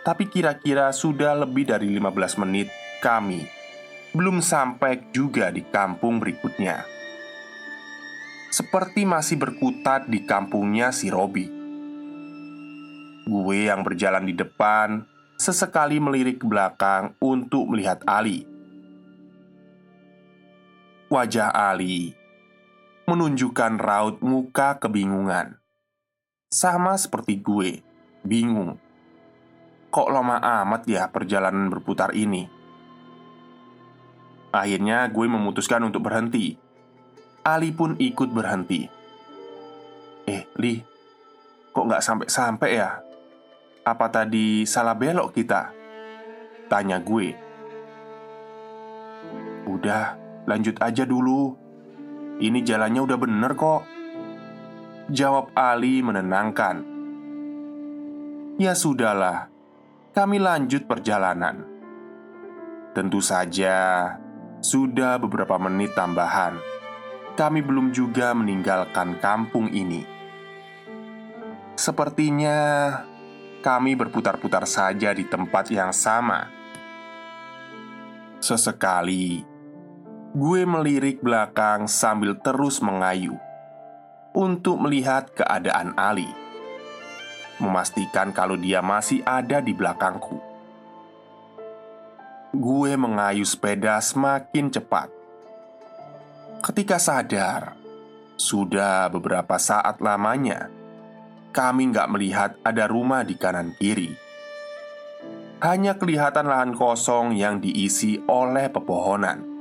tapi 0.08 0.32
kira-kira 0.32 0.96
sudah 0.96 1.36
lebih 1.36 1.68
dari 1.68 1.92
15 1.92 2.40
menit 2.40 2.72
kami 3.04 3.44
belum 4.16 4.40
sampai 4.40 5.12
juga 5.12 5.52
di 5.52 5.60
kampung 5.68 6.24
berikutnya. 6.24 6.88
Seperti 8.48 9.04
masih 9.04 9.36
berkutat 9.36 10.08
di 10.08 10.24
kampungnya 10.24 10.96
si 10.96 11.12
Robi. 11.12 11.52
Gue 13.28 13.68
yang 13.68 13.84
berjalan 13.84 14.24
di 14.24 14.32
depan 14.32 15.04
sesekali 15.36 16.00
melirik 16.00 16.40
ke 16.40 16.48
belakang 16.48 17.12
untuk 17.20 17.68
melihat 17.68 18.00
Ali. 18.08 18.48
Wajah 21.12 21.52
Ali 21.52 22.25
menunjukkan 23.06 23.78
raut 23.78 24.18
muka 24.26 24.82
kebingungan. 24.82 25.62
Sama 26.50 26.98
seperti 26.98 27.38
gue, 27.38 27.86
bingung 28.26 28.82
Kok 29.94 30.10
lama 30.10 30.42
amat 30.42 30.90
ya 30.90 31.06
perjalanan 31.14 31.70
berputar 31.70 32.18
ini? 32.18 32.50
Akhirnya 34.50 35.06
gue 35.14 35.26
memutuskan 35.30 35.86
untuk 35.86 36.10
berhenti 36.10 36.58
Ali 37.46 37.70
pun 37.70 37.94
ikut 38.02 38.34
berhenti 38.34 38.90
Eh, 40.26 40.50
Li 40.58 40.82
Kok 41.78 41.86
nggak 41.86 42.02
sampai-sampai 42.02 42.72
ya? 42.74 43.06
Apa 43.86 44.10
tadi 44.10 44.66
salah 44.66 44.98
belok 44.98 45.30
kita? 45.30 45.70
Tanya 46.66 46.98
gue 46.98 47.38
Udah, 49.70 50.18
lanjut 50.50 50.82
aja 50.82 51.06
dulu 51.06 51.65
Ini 52.36 52.60
jalannya 52.64 53.02
udah 53.02 53.18
bener 53.20 53.52
kok 53.56 53.82
Jawab 55.08 55.56
Ali 55.56 56.04
menenangkan 56.04 56.84
Ya 58.60 58.72
sudahlah 58.76 59.56
kami 60.16 60.40
lanjut 60.40 60.88
perjalanan. 60.88 61.68
Tentu 62.96 63.20
saja, 63.20 64.16
sudah 64.64 65.20
beberapa 65.20 65.60
menit 65.60 65.92
tambahan, 65.92 66.56
kami 67.36 67.60
belum 67.60 67.92
juga 67.92 68.32
meninggalkan 68.32 69.20
kampung 69.20 69.68
ini. 69.76 70.08
Sepertinya 71.76 72.56
kami 73.60 74.00
berputar-putar 74.00 74.64
saja 74.64 75.12
di 75.12 75.28
tempat 75.28 75.68
yang 75.68 75.92
sama. 75.92 76.48
Sesekali, 78.40 79.44
gue 80.36 80.68
melirik 80.68 81.24
belakang 81.24 81.88
sambil 81.88 82.36
terus 82.36 82.84
mengayu 82.84 83.40
untuk 84.36 84.84
melihat 84.84 85.32
keadaan 85.32 85.96
Ali, 85.96 86.28
memastikan 87.56 88.36
kalau 88.36 88.60
dia 88.60 88.84
masih 88.84 89.24
ada 89.24 89.64
di 89.64 89.72
belakangku. 89.72 90.36
Gue 92.52 93.00
mengayu 93.00 93.48
sepeda 93.48 93.96
semakin 94.04 94.76
cepat. 94.76 95.08
Ketika 96.60 97.00
sadar, 97.00 97.80
sudah 98.36 99.08
beberapa 99.08 99.56
saat 99.56 100.04
lamanya 100.04 100.68
kami 101.56 101.96
nggak 101.96 102.12
melihat 102.12 102.52
ada 102.60 102.92
rumah 102.92 103.24
di 103.24 103.40
kanan 103.40 103.72
kiri. 103.80 104.12
Hanya 105.64 105.96
kelihatan 105.96 106.52
lahan 106.52 106.76
kosong 106.76 107.32
yang 107.32 107.64
diisi 107.64 108.20
oleh 108.28 108.68
pepohonan. 108.68 109.55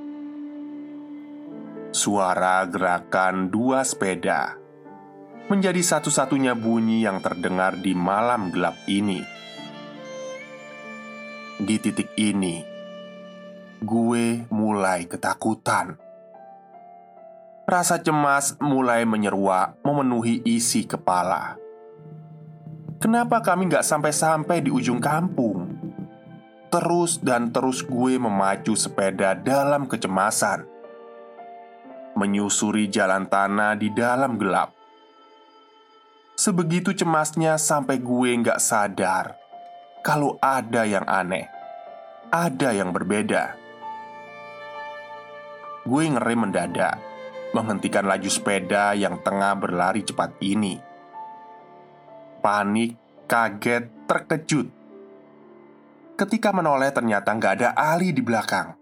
Suara 1.95 2.67
gerakan 2.67 3.55
dua 3.55 3.87
sepeda 3.87 4.59
menjadi 5.47 5.79
satu-satunya 5.79 6.59
bunyi 6.59 7.07
yang 7.07 7.23
terdengar 7.23 7.79
di 7.79 7.95
malam 7.95 8.51
gelap 8.51 8.75
ini. 8.91 9.23
Di 11.55 11.79
titik 11.79 12.11
ini, 12.19 12.67
gue 13.79 14.43
mulai 14.51 15.07
ketakutan. 15.07 15.95
Rasa 17.63 18.03
cemas 18.03 18.59
mulai 18.59 19.07
menyeruak 19.07 19.79
memenuhi 19.87 20.43
isi 20.51 20.91
kepala. 20.91 21.55
Kenapa 22.99 23.39
kami 23.39 23.71
nggak 23.71 23.87
sampai-sampai 23.87 24.67
di 24.67 24.75
ujung 24.75 24.99
kampung? 24.99 25.79
Terus 26.75 27.23
dan 27.23 27.55
terus 27.55 27.87
gue 27.87 28.19
memacu 28.19 28.75
sepeda 28.75 29.39
dalam 29.39 29.87
kecemasan 29.87 30.74
Menyusuri 32.15 32.87
jalan 32.87 33.27
tanah 33.27 33.75
di 33.75 33.91
dalam 33.91 34.39
gelap. 34.39 34.71
Sebegitu 36.35 36.91
cemasnya 36.95 37.55
sampai 37.55 38.03
gue 38.03 38.31
nggak 38.43 38.59
sadar 38.59 39.39
Kalau 40.03 40.35
ada 40.43 40.83
yang 40.83 41.07
aneh 41.07 41.47
Ada 42.35 42.75
yang 42.75 42.91
berbeda. 42.91 43.55
Gue 45.87 46.11
ngerem 46.11 46.51
mendadak 46.51 46.99
Menghentikan 47.55 48.03
laju 48.03 48.27
sepeda 48.27 48.99
yang 48.99 49.23
tengah 49.23 49.55
berlari 49.55 50.03
cepat 50.03 50.35
ini. 50.43 50.75
Panik, 52.43 52.99
kaget, 53.31 54.11
terkejut. 54.11 54.67
Ketika 56.19 56.51
menoleh 56.51 56.91
ternyata 56.91 57.31
nggak 57.31 57.53
ada 57.63 57.69
Ali 57.79 58.11
di 58.11 58.27
belakang. 58.27 58.75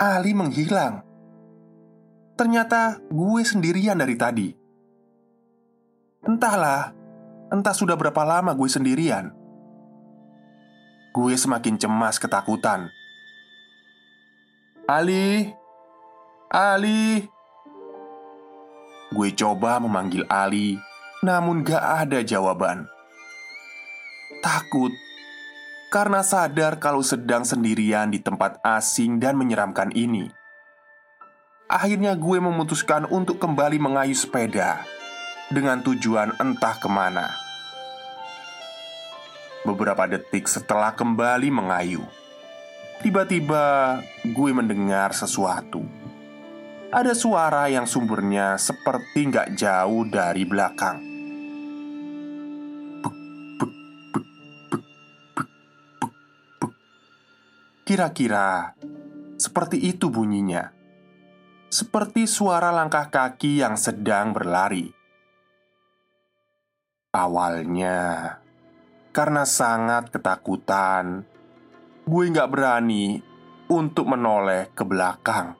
Ali 0.00 0.32
menghilang 0.32 1.13
Ternyata 2.34 2.98
gue 3.10 3.42
sendirian 3.46 3.98
dari 3.98 4.18
tadi 4.18 4.48
Entahlah 6.26 6.90
Entah 7.54 7.74
sudah 7.76 7.94
berapa 7.94 8.22
lama 8.26 8.50
gue 8.54 8.68
sendirian 8.70 9.30
Gue 11.14 11.38
semakin 11.38 11.78
cemas 11.78 12.18
ketakutan 12.18 12.90
Ali 14.90 15.54
Ali 16.50 17.30
Gue 19.14 19.30
coba 19.30 19.78
memanggil 19.78 20.26
Ali 20.26 20.74
namun 21.24 21.64
gak 21.64 21.80
ada 22.04 22.20
jawaban. 22.20 22.84
Takut 24.44 24.92
karena 25.88 26.20
sadar 26.20 26.76
kalau 26.76 27.00
sedang 27.00 27.48
sendirian 27.48 28.12
di 28.12 28.20
tempat 28.20 28.60
asing 28.60 29.16
dan 29.16 29.40
menyeramkan 29.40 29.88
ini. 29.96 30.28
Akhirnya 31.74 32.14
gue 32.14 32.38
memutuskan 32.38 33.02
untuk 33.10 33.42
kembali 33.42 33.82
mengayuh 33.82 34.14
sepeda 34.14 34.86
dengan 35.50 35.82
tujuan 35.82 36.38
entah 36.38 36.78
ke 36.78 36.86
mana. 36.86 37.34
Beberapa 39.66 40.06
detik 40.06 40.46
setelah 40.46 40.94
kembali 40.94 41.50
mengayuh, 41.50 42.06
tiba-tiba 43.02 43.98
gue 44.22 44.50
mendengar 44.54 45.18
sesuatu. 45.18 45.82
Ada 46.94 47.10
suara 47.10 47.66
yang 47.66 47.90
sumbernya 47.90 48.54
seperti 48.54 49.34
nggak 49.34 49.58
jauh 49.58 50.06
dari 50.06 50.46
belakang. 50.46 51.02
Kira-kira 57.82 58.78
seperti 59.34 59.90
itu 59.90 60.06
bunyinya, 60.06 60.83
seperti 61.74 62.30
suara 62.30 62.70
langkah 62.70 63.10
kaki 63.10 63.58
yang 63.58 63.74
sedang 63.74 64.30
berlari. 64.30 64.94
Awalnya, 67.10 68.38
karena 69.10 69.42
sangat 69.42 70.14
ketakutan, 70.14 71.26
gue 72.06 72.24
gak 72.30 72.46
berani 72.46 73.18
untuk 73.66 74.06
menoleh 74.06 74.70
ke 74.70 74.86
belakang. 74.86 75.58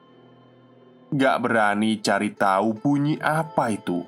Gak 1.11 1.37
berani 1.43 1.99
cari 1.99 2.31
tahu 2.31 2.79
bunyi 2.79 3.19
apa 3.19 3.75
itu. 3.75 4.07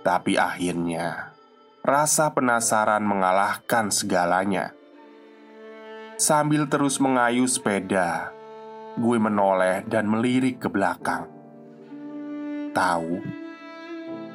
Tapi 0.00 0.40
akhirnya, 0.40 1.36
rasa 1.84 2.32
penasaran 2.32 3.04
mengalahkan 3.04 3.92
segalanya. 3.92 4.72
Sambil 6.16 6.64
terus 6.64 6.96
mengayuh 6.96 7.44
sepeda, 7.44 8.37
gue 8.98 9.16
menoleh 9.16 9.86
dan 9.86 10.10
melirik 10.10 10.58
ke 10.58 10.68
belakang. 10.68 11.30
Tahu 12.74 13.12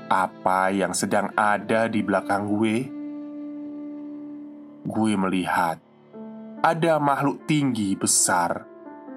apa 0.08 0.72
yang 0.72 0.96
sedang 0.96 1.36
ada 1.36 1.92
di 1.92 2.00
belakang 2.00 2.48
gue? 2.48 2.76
Gue 4.88 5.14
melihat 5.20 5.80
ada 6.64 6.96
makhluk 6.96 7.44
tinggi 7.44 7.92
besar, 8.00 8.64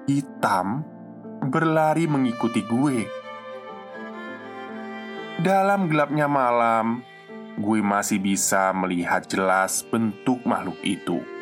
hitam, 0.03 0.83
berlari 1.47 2.11
mengikuti 2.11 2.59
gue. 2.67 3.07
Dalam 5.39 5.87
gelapnya 5.87 6.27
malam, 6.27 6.99
gue 7.55 7.79
masih 7.79 8.19
bisa 8.19 8.75
melihat 8.75 9.23
jelas 9.31 9.85
bentuk 9.87 10.43
makhluk 10.43 10.79
itu 10.83 11.36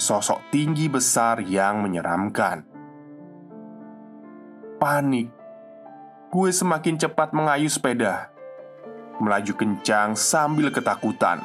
sosok 0.00 0.48
tinggi 0.48 0.88
besar 0.88 1.44
yang 1.44 1.84
menyeramkan. 1.84 2.64
Panik, 4.80 5.28
gue 6.32 6.48
semakin 6.48 6.96
cepat 6.96 7.36
mengayuh 7.36 7.68
sepeda, 7.68 8.32
melaju 9.20 9.52
kencang 9.52 10.16
sambil 10.16 10.72
ketakutan. 10.72 11.44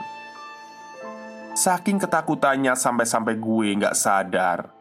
Saking 1.52 2.00
ketakutannya 2.00 2.72
sampai-sampai 2.80 3.36
gue 3.36 3.76
nggak 3.76 3.96
sadar 3.96 4.72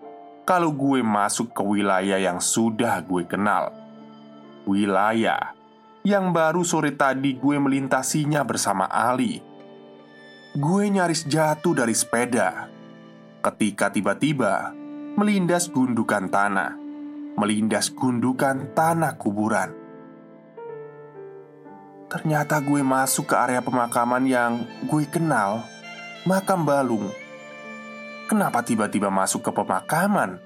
kalau 0.46 0.70
gue 0.70 1.02
masuk 1.02 1.50
ke 1.50 1.62
wilayah 1.66 2.22
yang 2.22 2.38
sudah 2.38 3.02
gue 3.02 3.26
kenal. 3.26 3.74
Wilayah 4.70 5.50
yang 6.06 6.30
baru 6.30 6.62
sore 6.62 6.94
tadi 6.94 7.34
gue 7.34 7.56
melintasinya 7.58 8.46
bersama 8.46 8.87
Ali. 8.87 9.42
Gue 10.54 10.87
nyaris 10.87 11.26
jatuh 11.26 11.74
dari 11.74 11.94
sepeda 11.94 12.73
ketika 13.44 13.92
tiba-tiba 13.92 14.72
melindas 15.20 15.68
gundukan 15.68 16.33
tanah, 16.33 16.72
melindas 17.37 17.92
gundukan 17.92 18.72
tanah 18.72 19.20
kuburan. 19.20 19.76
Ternyata 22.09 22.64
gue 22.64 22.80
masuk 22.80 23.28
ke 23.28 23.35
area 23.37 23.61
pemakaman 23.61 24.24
yang 24.24 24.64
gue 24.88 25.04
kenal, 25.12 25.61
makam 26.24 26.64
Balung. 26.64 27.12
Kenapa 28.24 28.64
tiba-tiba 28.64 29.12
masuk 29.12 29.44
ke 29.44 29.50
pemakaman? 29.52 30.40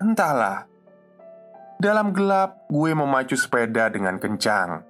Entahlah. 0.00 0.64
Dalam 1.76 2.16
gelap, 2.16 2.64
gue 2.72 2.96
memacu 2.96 3.36
sepeda 3.36 3.92
dengan 3.92 4.16
kencang, 4.16 4.80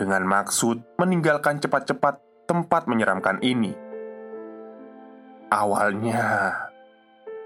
dengan 0.00 0.24
maksud 0.24 0.96
meninggalkan 0.96 1.60
cepat-cepat 1.60 2.48
tempat 2.48 2.88
menyeramkan 2.88 3.42
ini. 3.44 3.85
Awalnya, 5.46 6.50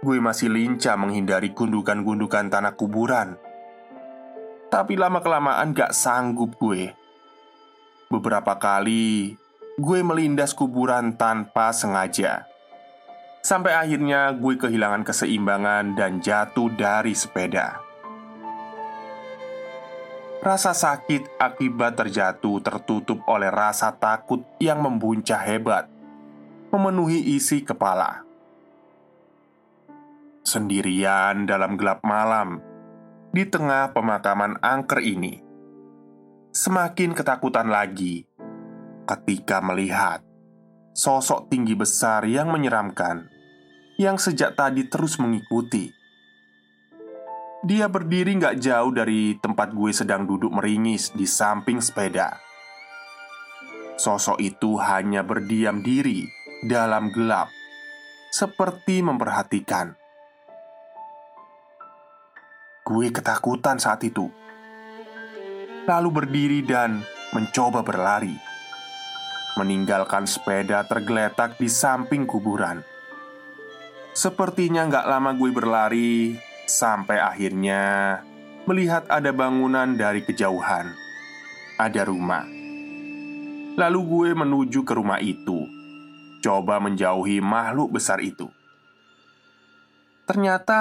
gue 0.01 0.17
masih 0.25 0.49
lincah 0.49 0.97
menghindari 0.97 1.53
gundukan-gundukan 1.53 2.49
tanah 2.49 2.73
kuburan. 2.73 3.37
Tapi 4.73 4.97
lama-kelamaan 4.97 5.77
gak 5.77 5.93
sanggup 5.93 6.57
gue. 6.57 6.97
Beberapa 8.09 8.57
kali, 8.57 9.37
gue 9.77 9.99
melindas 10.01 10.57
kuburan 10.57 11.13
tanpa 11.13 11.77
sengaja. 11.77 12.49
Sampai 13.45 13.77
akhirnya 13.77 14.33
gue 14.33 14.57
kehilangan 14.57 15.05
keseimbangan 15.05 15.93
dan 15.93 16.25
jatuh 16.25 16.73
dari 16.73 17.13
sepeda. 17.13 17.85
Rasa 20.41 20.73
sakit 20.73 21.37
akibat 21.37 22.01
terjatuh 22.01 22.65
tertutup 22.65 23.21
oleh 23.29 23.53
rasa 23.53 23.93
takut 23.93 24.41
yang 24.57 24.81
membuncah 24.81 25.37
hebat, 25.37 25.85
memenuhi 26.71 27.35
isi 27.35 27.67
kepala. 27.67 28.23
Sendirian 30.47 31.45
dalam 31.45 31.75
gelap 31.75 32.01
malam, 32.07 32.63
di 33.35 33.47
tengah 33.47 33.91
pemakaman 33.91 34.59
angker 34.63 35.03
ini, 35.03 35.43
semakin 36.55 37.15
ketakutan 37.15 37.71
lagi 37.71 38.27
ketika 39.07 39.59
melihat 39.59 40.23
sosok 40.95 41.51
tinggi 41.51 41.75
besar 41.75 42.27
yang 42.27 42.51
menyeramkan 42.51 43.27
yang 43.99 44.19
sejak 44.19 44.55
tadi 44.59 44.87
terus 44.87 45.19
mengikuti 45.19 45.91
dia 47.61 47.93
berdiri 47.93 48.41
nggak 48.41 48.57
jauh 48.57 48.89
dari 48.89 49.37
tempat 49.37 49.77
gue 49.77 49.93
sedang 49.93 50.25
duduk 50.25 50.49
meringis 50.49 51.13
di 51.13 51.29
samping 51.29 51.77
sepeda. 51.85 52.41
Sosok 54.01 54.41
itu 54.41 54.81
hanya 54.81 55.21
berdiam 55.21 55.85
diri 55.85 56.25
dalam 56.65 57.13
gelap, 57.13 57.49
seperti 58.33 59.01
memperhatikan. 59.01 59.97
Gue 62.85 63.13
ketakutan 63.15 63.79
saat 63.79 64.03
itu, 64.03 64.29
lalu 65.87 66.09
berdiri 66.11 66.61
dan 66.65 67.05
mencoba 67.33 67.85
berlari, 67.85 68.35
meninggalkan 69.57 70.27
sepeda 70.27 70.85
tergeletak 70.89 71.57
di 71.57 71.71
samping 71.71 72.27
kuburan. 72.27 72.83
Sepertinya 74.11 74.91
nggak 74.91 75.07
lama 75.07 75.31
gue 75.39 75.51
berlari, 75.55 76.35
Sampai 76.71 77.19
akhirnya 77.19 78.23
melihat 78.63 79.03
ada 79.11 79.35
bangunan 79.35 79.91
dari 79.99 80.23
kejauhan. 80.23 80.95
Ada 81.75 82.07
rumah. 82.07 82.47
Lalu 83.75 84.01
gue 84.07 84.31
menuju 84.39 84.87
ke 84.87 84.95
rumah 84.95 85.19
itu. 85.19 85.80
Coba 86.41 86.81
menjauhi 86.81 87.45
makhluk 87.45 87.95
besar 88.01 88.21
itu. 88.25 88.49
Ternyata 90.25 90.81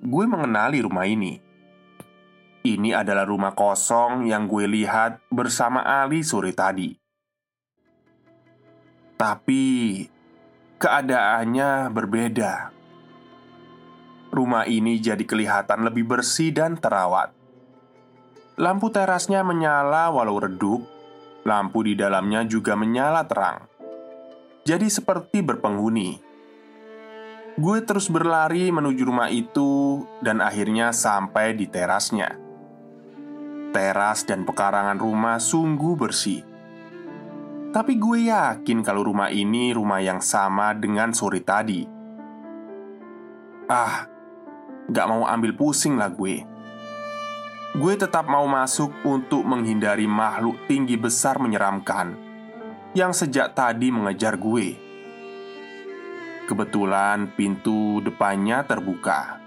gue 0.00 0.24
mengenali 0.24 0.80
rumah 0.80 1.04
ini. 1.04 1.40
Ini 2.64 2.96
adalah 2.96 3.28
rumah 3.28 3.52
kosong 3.52 4.24
yang 4.24 4.48
gue 4.48 4.64
lihat 4.64 5.20
bersama 5.28 5.84
Ali 5.84 6.24
sore 6.24 6.56
tadi. 6.56 6.96
Tapi 9.20 9.64
keadaannya 10.80 11.92
berbeda 11.92 12.74
rumah 14.34 14.66
ini 14.66 14.98
jadi 14.98 15.22
kelihatan 15.22 15.86
lebih 15.86 16.10
bersih 16.10 16.50
dan 16.50 16.74
terawat. 16.74 17.30
Lampu 18.58 18.90
terasnya 18.90 19.46
menyala 19.46 20.10
walau 20.10 20.42
redup, 20.42 20.82
lampu 21.46 21.86
di 21.86 21.94
dalamnya 21.94 22.42
juga 22.42 22.74
menyala 22.74 23.22
terang. 23.30 23.70
Jadi 24.64 24.88
seperti 24.88 25.44
berpenghuni. 25.44 26.16
Gue 27.60 27.84
terus 27.84 28.08
berlari 28.08 28.72
menuju 28.72 29.04
rumah 29.04 29.28
itu 29.28 30.02
dan 30.24 30.40
akhirnya 30.40 30.90
sampai 30.90 31.52
di 31.52 31.68
terasnya. 31.68 32.32
Teras 33.76 34.24
dan 34.24 34.48
pekarangan 34.48 34.96
rumah 34.96 35.36
sungguh 35.36 35.94
bersih. 36.00 36.42
Tapi 37.76 38.00
gue 38.00 38.32
yakin 38.32 38.80
kalau 38.80 39.04
rumah 39.04 39.28
ini 39.28 39.76
rumah 39.76 40.00
yang 40.00 40.24
sama 40.24 40.72
dengan 40.72 41.12
sore 41.12 41.44
tadi. 41.44 41.84
Ah, 43.68 44.14
Gak 44.84 45.08
mau 45.08 45.24
ambil 45.24 45.56
pusing 45.56 45.96
lah 45.96 46.12
gue 46.12 46.44
Gue 47.72 47.94
tetap 47.96 48.28
mau 48.28 48.44
masuk 48.44 48.92
untuk 49.08 49.40
menghindari 49.40 50.04
makhluk 50.04 50.60
tinggi 50.68 51.00
besar 51.00 51.40
menyeramkan 51.40 52.23
Yang 52.94 53.26
sejak 53.26 53.58
tadi 53.58 53.90
mengejar 53.90 54.38
gue. 54.38 54.78
Kebetulan 56.46 57.34
pintu 57.34 57.98
depannya 57.98 58.62
terbuka. 58.62 59.42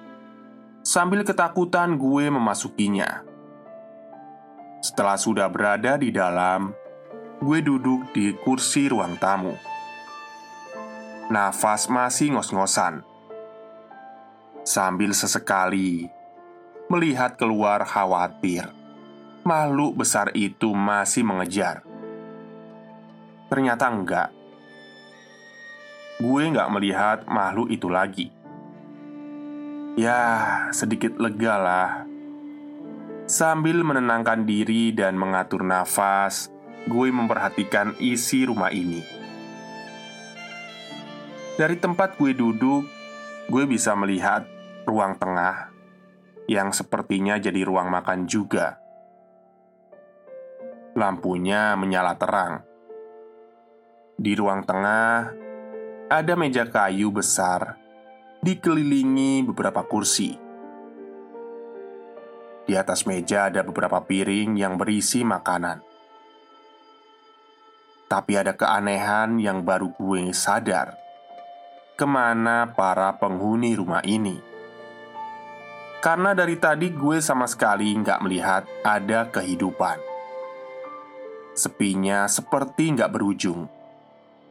Sambil 0.83 1.23
ketakutan 1.23 1.95
gue 1.95 2.27
memasukinya. 2.27 3.23
Setelah 4.83 5.15
sudah 5.15 5.47
berada 5.47 5.95
di 5.95 6.11
dalam 6.11 6.75
Gue 7.37 7.61
duduk 7.61 8.17
di 8.17 8.33
kursi 8.33 8.89
ruang 8.89 9.13
tamu. 9.21 9.53
Nafas 11.29 11.85
masih 11.85 12.33
ngos-ngosan. 12.33 13.05
Sambil 14.65 15.13
sesekali 15.13 16.09
melihat 16.89 17.37
keluar 17.37 17.85
khawatir 17.85 18.73
makhluk 19.47 20.03
besar 20.03 20.27
itu 20.35 20.75
masih 20.75 21.23
mengejar. 21.23 21.86
Ternyata 23.47 23.87
enggak. 23.87 24.29
Gue 26.19 26.49
nggak 26.51 26.71
melihat 26.73 27.19
makhluk 27.29 27.71
itu 27.71 27.87
lagi. 27.87 28.27
Ya, 29.97 30.21
sedikit 30.75 31.15
lega 31.17 31.55
lah. 31.57 31.91
Sambil 33.27 33.81
menenangkan 33.81 34.43
diri 34.43 34.93
dan 34.93 35.15
mengatur 35.15 35.63
nafas, 35.63 36.51
gue 36.87 37.07
memperhatikan 37.09 37.95
isi 37.99 38.45
rumah 38.45 38.71
ini. 38.71 39.03
Dari 41.57 41.75
tempat 41.81 42.19
gue 42.21 42.37
duduk, 42.37 42.85
gue 43.49 43.63
bisa 43.65 43.97
melihat 43.97 44.45
ruang 44.85 45.17
tengah 45.17 45.73
yang 46.47 46.71
sepertinya 46.71 47.35
jadi 47.41 47.65
ruang 47.65 47.89
makan 47.89 48.29
juga. 48.29 48.79
Lampunya 50.93 51.73
menyala 51.79 52.15
terang. 52.15 52.66
Di 54.17 54.33
ruang 54.33 54.65
tengah 54.65 55.29
ada 56.09 56.33
meja 56.33 56.65
kayu 56.65 57.13
besar 57.13 57.77
dikelilingi 58.41 59.45
beberapa 59.45 59.85
kursi. 59.85 60.33
Di 62.65 62.73
atas 62.73 63.05
meja 63.05 63.45
ada 63.45 63.61
beberapa 63.61 64.01
piring 64.01 64.57
yang 64.57 64.73
berisi 64.73 65.21
makanan. 65.21 65.85
Tapi 68.09 68.41
ada 68.41 68.57
keanehan 68.57 69.37
yang 69.37 69.61
baru 69.67 69.91
gue 69.91 70.31
sadar 70.31 70.95
Ke 71.99 72.07
mana 72.07 72.71
para 72.71 73.11
penghuni 73.19 73.75
rumah 73.75 73.99
ini 74.07 74.39
karena 75.97 76.31
dari 76.37 76.55
tadi 76.55 76.93
gue 76.93 77.19
sama 77.19 77.49
sekali 77.49 77.91
nggak 77.91 78.21
melihat 78.21 78.63
ada 78.85 79.27
kehidupan 79.27 79.99
Sepinya 81.51 82.29
seperti 82.29 82.95
nggak 82.95 83.11
berujung 83.11 83.76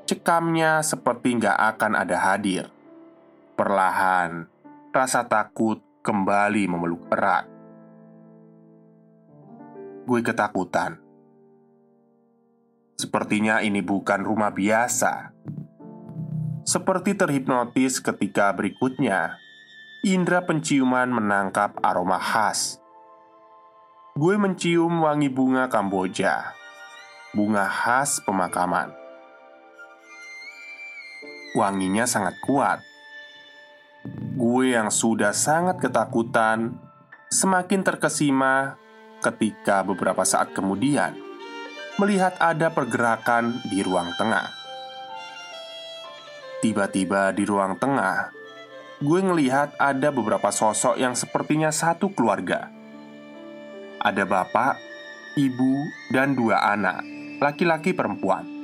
Cekamnya 0.07 0.87
seperti 0.87 1.35
nggak 1.43 1.59
akan 1.77 1.93
ada 1.99 2.17
hadir 2.31 2.71
Perlahan, 3.59 4.47
rasa 4.95 5.27
takut 5.27 5.83
kembali 6.07 6.71
memeluk 6.71 7.11
erat 7.11 7.51
Gue 10.07 10.23
ketakutan 10.23 11.03
Sepertinya 12.97 13.61
ini 13.61 13.83
bukan 13.83 14.23
rumah 14.23 14.55
biasa 14.55 15.35
Seperti 16.63 17.19
terhipnotis 17.19 17.99
ketika 17.99 18.55
berikutnya 18.55 19.43
indera 20.07 20.39
penciuman 20.47 21.11
menangkap 21.11 21.83
aroma 21.83 22.23
khas. 22.23 22.79
Gue 24.15 24.39
mencium 24.39 25.03
wangi 25.03 25.27
bunga 25.27 25.67
Kamboja, 25.67 26.55
bunga 27.35 27.67
khas 27.67 28.23
pemakaman. 28.23 29.06
Wanginya 31.57 32.05
sangat 32.05 32.37
kuat. 32.45 32.85
Gue 34.37 34.77
yang 34.77 34.93
sudah 34.93 35.33
sangat 35.33 35.81
ketakutan 35.81 36.77
semakin 37.33 37.81
terkesima 37.81 38.77
ketika 39.25 39.81
beberapa 39.81 40.21
saat 40.21 40.53
kemudian 40.53 41.17
melihat 41.97 42.37
ada 42.37 42.69
pergerakan 42.69 43.57
di 43.73 43.81
ruang 43.81 44.13
tengah. 44.21 44.53
Tiba-tiba 46.61 47.33
di 47.33 47.49
ruang 47.49 47.81
tengah 47.81 48.37
gue 48.97 49.21
ngelihat 49.21 49.77
ada 49.77 50.09
beberapa 50.09 50.49
sosok 50.49 50.97
yang 50.97 51.13
sepertinya 51.13 51.69
satu 51.69 52.13
keluarga. 52.17 52.73
Ada 54.01 54.25
bapak, 54.29 54.81
ibu, 55.37 55.89
dan 56.13 56.33
dua 56.33 56.65
anak, 56.73 57.05
laki-laki 57.41 57.93
perempuan. 57.93 58.56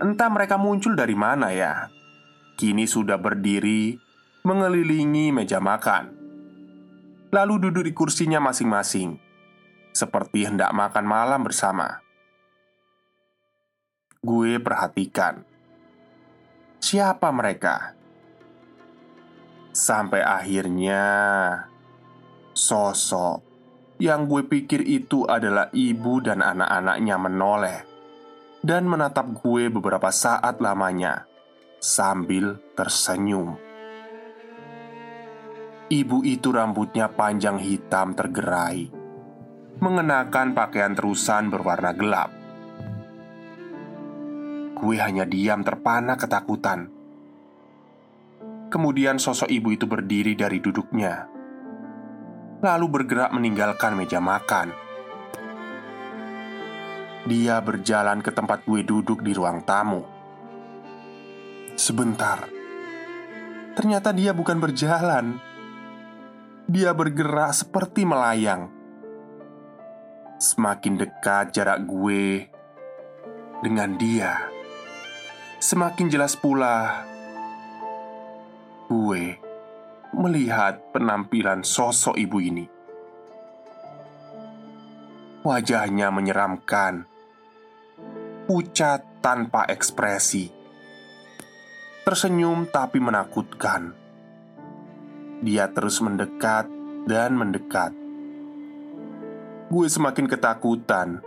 Entah 0.00 0.32
mereka 0.32 0.56
muncul 0.56 0.96
dari 0.96 1.12
mana 1.12 1.52
ya. 1.52 1.92
Kini 2.56 2.88
sudah 2.88 3.20
berdiri 3.20 4.00
mengelilingi 4.48 5.28
meja 5.28 5.60
makan. 5.60 6.16
Lalu 7.28 7.68
duduk 7.68 7.84
di 7.84 7.92
kursinya 7.92 8.40
masing-masing, 8.40 9.20
seperti 9.92 10.48
hendak 10.48 10.72
makan 10.72 11.04
malam 11.04 11.44
bersama. 11.44 12.00
Gue 14.24 14.56
perhatikan 14.56 15.44
siapa 16.80 17.28
mereka. 17.28 17.92
Sampai 19.70 20.24
akhirnya 20.24 21.04
sosok 22.56 23.44
yang 24.00 24.26
gue 24.26 24.48
pikir 24.48 24.80
itu 24.82 25.28
adalah 25.28 25.68
ibu 25.76 26.18
dan 26.24 26.42
anak-anaknya 26.42 27.16
menoleh 27.20 27.89
dan 28.60 28.84
menatap 28.84 29.40
gue 29.40 29.72
beberapa 29.72 30.12
saat 30.12 30.60
lamanya 30.60 31.24
sambil 31.80 32.60
tersenyum. 32.76 33.56
Ibu 35.90 36.22
itu 36.22 36.54
rambutnya 36.54 37.10
panjang 37.10 37.58
hitam 37.58 38.14
tergerai, 38.14 38.86
mengenakan 39.82 40.54
pakaian 40.54 40.94
terusan 40.94 41.50
berwarna 41.50 41.90
gelap. 41.96 42.30
Gue 44.76 44.96
hanya 45.02 45.26
diam 45.26 45.66
terpana 45.66 46.14
ketakutan. 46.14 46.88
Kemudian 48.70 49.18
sosok 49.18 49.50
ibu 49.50 49.74
itu 49.74 49.90
berdiri 49.90 50.38
dari 50.38 50.62
duduknya, 50.62 51.26
lalu 52.62 52.86
bergerak 52.86 53.34
meninggalkan 53.34 53.98
meja 53.98 54.22
makan. 54.22 54.89
Dia 57.28 57.60
berjalan 57.60 58.24
ke 58.24 58.32
tempat 58.32 58.64
gue 58.64 58.80
duduk 58.80 59.20
di 59.20 59.36
ruang 59.36 59.60
tamu. 59.64 60.00
Sebentar, 61.76 62.48
ternyata 63.76 64.12
dia 64.12 64.36
bukan 64.36 64.60
berjalan 64.60 65.40
dia 66.70 66.94
bergerak 66.94 67.50
seperti 67.50 68.06
melayang. 68.06 68.70
Semakin 70.38 71.02
dekat 71.02 71.50
jarak 71.50 71.82
gue 71.82 72.46
dengan 73.58 73.98
dia, 73.98 74.46
semakin 75.58 76.06
jelas 76.06 76.38
pula 76.38 77.04
gue 78.86 79.34
melihat 80.14 80.78
penampilan 80.94 81.66
sosok 81.66 82.14
ibu 82.14 82.38
ini. 82.38 82.79
Wajahnya 85.40 86.12
menyeramkan, 86.12 87.08
pucat 88.44 89.04
tanpa 89.24 89.64
ekspresi, 89.72 90.52
tersenyum 92.04 92.68
tapi 92.68 93.00
menakutkan 93.00 94.00
dia 95.40 95.72
terus 95.72 96.04
mendekat 96.04 96.68
dan 97.08 97.32
mendekat. 97.32 97.96
Gue 99.72 99.88
semakin 99.88 100.28
ketakutan. 100.28 101.24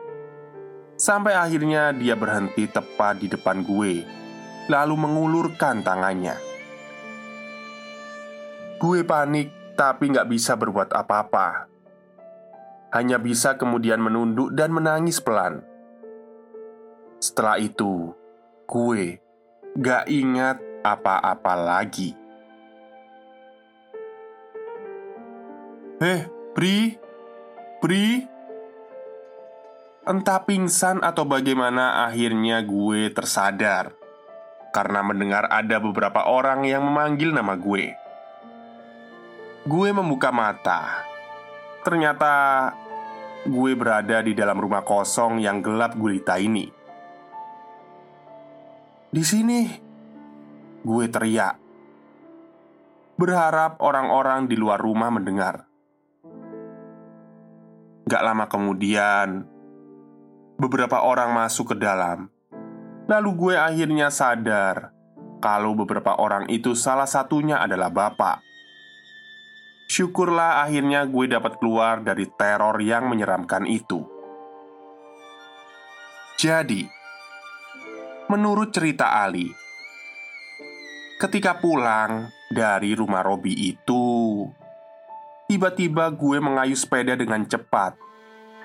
Sampai 0.94 1.34
akhirnya 1.34 1.90
dia 1.90 2.14
berhenti 2.14 2.70
tepat 2.70 3.18
di 3.18 3.28
depan 3.28 3.66
gue, 3.66 4.06
lalu 4.70 4.96
mengulurkan 4.96 5.82
tangannya. 5.82 6.38
Gue 8.78 9.02
panik, 9.02 9.74
tapi 9.74 10.14
nggak 10.14 10.30
bisa 10.30 10.54
berbuat 10.54 10.94
apa-apa. 10.94 11.73
Hanya 12.94 13.18
bisa 13.18 13.58
kemudian 13.58 13.98
menunduk 13.98 14.54
dan 14.54 14.70
menangis 14.70 15.18
pelan. 15.18 15.66
Setelah 17.18 17.58
itu, 17.58 18.14
gue 18.70 19.18
gak 19.82 20.06
ingat 20.06 20.62
apa-apa 20.86 21.54
lagi. 21.58 22.14
Eh, 26.04 26.30
Pri? 26.54 26.94
Pri? 27.82 28.22
Entah 30.06 30.46
pingsan 30.46 31.02
atau 31.02 31.26
bagaimana 31.26 32.06
akhirnya 32.06 32.62
gue 32.62 33.10
tersadar 33.10 33.96
Karena 34.70 35.00
mendengar 35.02 35.50
ada 35.50 35.82
beberapa 35.82 36.28
orang 36.30 36.68
yang 36.68 36.86
memanggil 36.86 37.34
nama 37.34 37.58
gue 37.58 37.96
Gue 39.66 39.90
membuka 39.96 40.30
mata 40.30 41.08
Ternyata 41.82 42.34
gue 43.44 43.72
berada 43.76 44.24
di 44.24 44.32
dalam 44.32 44.56
rumah 44.56 44.84
kosong 44.88 45.44
yang 45.44 45.60
gelap 45.60 45.96
gulita 46.00 46.40
ini 46.40 46.72
Di 49.14 49.24
sini 49.24 49.62
Gue 50.82 51.06
teriak 51.12 51.56
Berharap 53.20 53.84
orang-orang 53.84 54.48
di 54.50 54.56
luar 54.58 54.80
rumah 54.80 55.14
mendengar 55.14 55.70
Gak 58.04 58.20
lama 58.20 58.52
kemudian, 58.52 59.48
beberapa 60.60 61.08
orang 61.08 61.32
masuk 61.32 61.72
ke 61.72 61.76
dalam. 61.80 62.28
Lalu 63.08 63.30
gue 63.36 63.56
akhirnya 63.56 64.12
sadar 64.12 64.92
kalau 65.40 65.76
beberapa 65.76 66.16
orang 66.20 66.48
itu 66.52 66.76
salah 66.76 67.08
satunya 67.08 67.60
adalah 67.60 67.88
bapak. 67.92 68.40
Syukurlah 69.94 70.66
akhirnya 70.66 71.06
gue 71.06 71.30
dapat 71.30 71.62
keluar 71.62 72.02
dari 72.02 72.26
teror 72.34 72.82
yang 72.82 73.06
menyeramkan 73.14 73.70
itu. 73.70 74.02
Jadi, 76.42 76.82
menurut 78.26 78.74
cerita 78.74 79.22
Ali, 79.22 79.54
ketika 81.22 81.62
pulang 81.62 82.34
dari 82.50 82.98
rumah 82.98 83.22
Robi 83.22 83.54
itu, 83.54 84.50
Tiba-tiba 85.44 86.10
gue 86.10 86.40
mengayuh 86.42 86.80
sepeda 86.80 87.14
dengan 87.20 87.44
cepat 87.44 87.94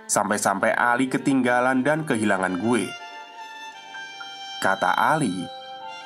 Sampai-sampai 0.08 0.72
Ali 0.72 1.10
ketinggalan 1.10 1.84
dan 1.84 2.06
kehilangan 2.06 2.54
gue 2.64 2.86
Kata 4.62 4.94
Ali 4.96 5.44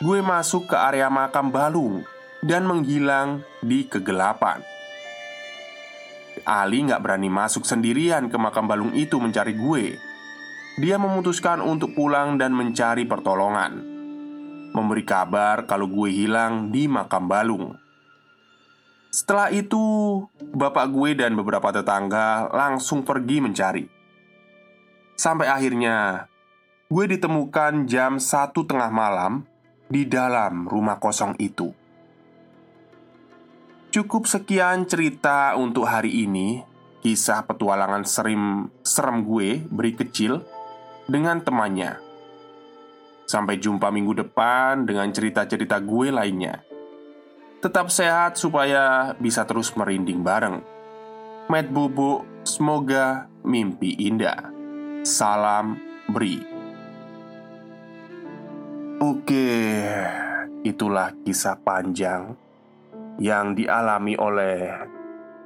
Gue 0.03 0.25
masuk 0.25 0.73
ke 0.73 0.77
area 0.81 1.07
makam 1.07 1.53
Balung 1.53 2.03
Dan 2.43 2.67
menghilang 2.67 3.45
di 3.63 3.87
kegelapan 3.87 4.72
Ali 6.47 6.83
nggak 6.85 7.03
berani 7.03 7.31
masuk 7.31 7.63
sendirian 7.67 8.27
ke 8.31 8.37
makam 8.39 8.67
Balung 8.67 8.93
itu 8.93 9.19
mencari 9.23 9.55
gue 9.55 9.85
Dia 10.81 10.97
memutuskan 10.97 11.61
untuk 11.61 11.93
pulang 11.93 12.41
dan 12.41 12.57
mencari 12.57 13.07
pertolongan 13.07 13.83
Memberi 14.73 15.05
kabar 15.05 15.69
kalau 15.69 15.87
gue 15.87 16.09
hilang 16.11 16.73
di 16.73 16.89
makam 16.89 17.29
Balung 17.29 17.83
setelah 19.13 19.53
itu, 19.53 19.85
bapak 20.41 20.89
gue 20.89 21.13
dan 21.13 21.37
beberapa 21.37 21.69
tetangga 21.69 22.49
langsung 22.49 23.05
pergi 23.05 23.45
mencari. 23.45 23.85
Sampai 25.13 25.53
akhirnya, 25.53 26.25
gue 26.89 27.05
ditemukan 27.13 27.85
jam 27.85 28.17
satu 28.17 28.65
tengah 28.65 28.89
malam 28.89 29.45
di 29.93 30.09
dalam 30.09 30.65
rumah 30.65 30.97
kosong 30.97 31.37
itu. 31.37 31.77
Cukup 33.93 34.25
sekian 34.25 34.89
cerita 34.89 35.53
untuk 35.53 35.85
hari 35.85 36.25
ini. 36.25 36.65
Kisah 37.05 37.45
petualangan 37.45 38.09
serim 38.09 38.73
serem 38.81 39.21
gue 39.21 39.61
beri 39.69 39.93
kecil 39.93 40.41
dengan 41.05 41.45
temannya. 41.45 42.01
Sampai 43.29 43.61
jumpa 43.61 43.93
minggu 43.93 44.17
depan 44.17 44.89
dengan 44.89 45.13
cerita-cerita 45.13 45.77
gue 45.85 46.09
lainnya. 46.09 46.65
Tetap 47.61 47.93
sehat 47.93 48.41
supaya 48.41 49.13
bisa 49.21 49.45
terus 49.45 49.69
merinding 49.77 50.25
bareng. 50.25 50.65
Matt 51.53 51.69
Bubu, 51.69 52.25
semoga 52.49 53.29
mimpi 53.45 53.93
indah. 54.09 54.49
Salam 55.05 55.77
Bri. 56.09 56.41
Oke, 59.05 59.85
itulah 60.65 61.13
kisah 61.29 61.61
panjang 61.61 62.41
yang 63.23 63.55
dialami 63.55 64.19
oleh 64.19 64.83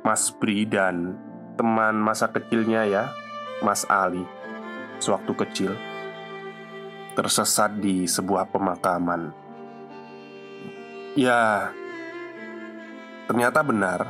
Mas 0.01 0.33
Bri 0.33 0.65
dan 0.65 1.13
teman 1.61 2.01
masa 2.01 2.33
kecilnya 2.33 2.89
ya, 2.89 3.13
Mas 3.61 3.85
Ali, 3.93 4.25
sewaktu 4.97 5.33
kecil 5.45 5.73
tersesat 7.13 7.77
di 7.81 8.09
sebuah 8.09 8.49
pemakaman. 8.53 9.33
Ya, 11.17 11.73
Ternyata 13.27 13.67
benar. 13.67 14.01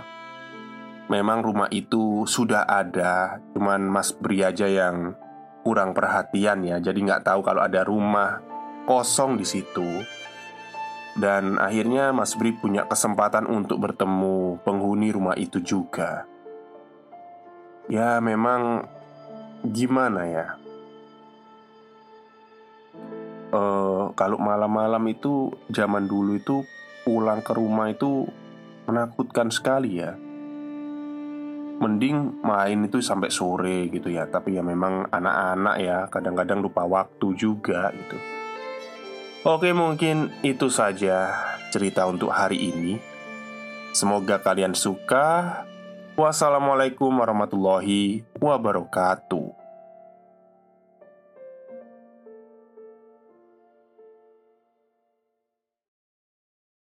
Memang 1.08 1.40
rumah 1.40 1.70
itu 1.70 2.28
sudah 2.28 2.66
ada 2.68 3.38
Cuman 3.56 3.88
Mas 3.88 4.12
Bri 4.12 4.44
aja 4.44 4.68
yang 4.68 5.16
kurang 5.64 5.96
perhatian 5.96 6.60
ya. 6.62 6.76
Jadi 6.76 7.08
nggak 7.08 7.24
tahu 7.24 7.40
kalau 7.40 7.64
ada 7.64 7.80
rumah 7.82 8.44
kosong 8.84 9.40
di 9.40 9.46
situ 9.48 10.04
Dan 11.16 11.56
akhirnya 11.56 12.12
Mas 12.12 12.36
Bri 12.36 12.52
punya 12.52 12.84
kesempatan 12.84 13.48
untuk 13.48 13.80
bertemu 13.80 14.60
penghuni 14.60 15.08
rumah 15.08 15.32
itu 15.32 15.64
juga. 15.64 16.28
Ya 17.88 18.20
memang 18.20 18.84
gimana 19.64 20.28
ya? 20.28 20.46
Uh, 23.48 24.12
Kalau 24.12 24.36
malam-malam 24.36 25.00
itu 25.08 25.56
zaman 25.72 26.04
dulu 26.04 26.36
itu 26.36 26.60
pulang 27.08 27.40
ke 27.40 27.56
rumah 27.56 27.88
itu 27.88 28.28
menakutkan 28.84 29.48
sekali 29.48 30.04
ya. 30.04 30.12
Mending 31.76 32.44
main 32.44 32.84
itu 32.84 33.00
sampai 33.00 33.32
sore 33.32 33.88
gitu 33.88 34.12
ya. 34.12 34.28
Tapi 34.28 34.60
ya 34.60 34.64
memang 34.64 35.08
anak-anak 35.12 35.76
ya 35.80 35.98
Kadang-kadang 36.08 36.64
lupa 36.64 36.88
waktu 36.88 37.36
juga 37.36 37.92
gitu 37.92 38.35
Oke, 39.46 39.70
mungkin 39.70 40.34
itu 40.42 40.66
saja 40.74 41.30
cerita 41.70 42.02
untuk 42.10 42.34
hari 42.34 42.66
ini. 42.66 42.98
Semoga 43.94 44.42
kalian 44.42 44.74
suka. 44.74 45.62
Wassalamualaikum 46.18 47.14
warahmatullahi 47.14 48.26
wabarakatuh. 48.42 49.65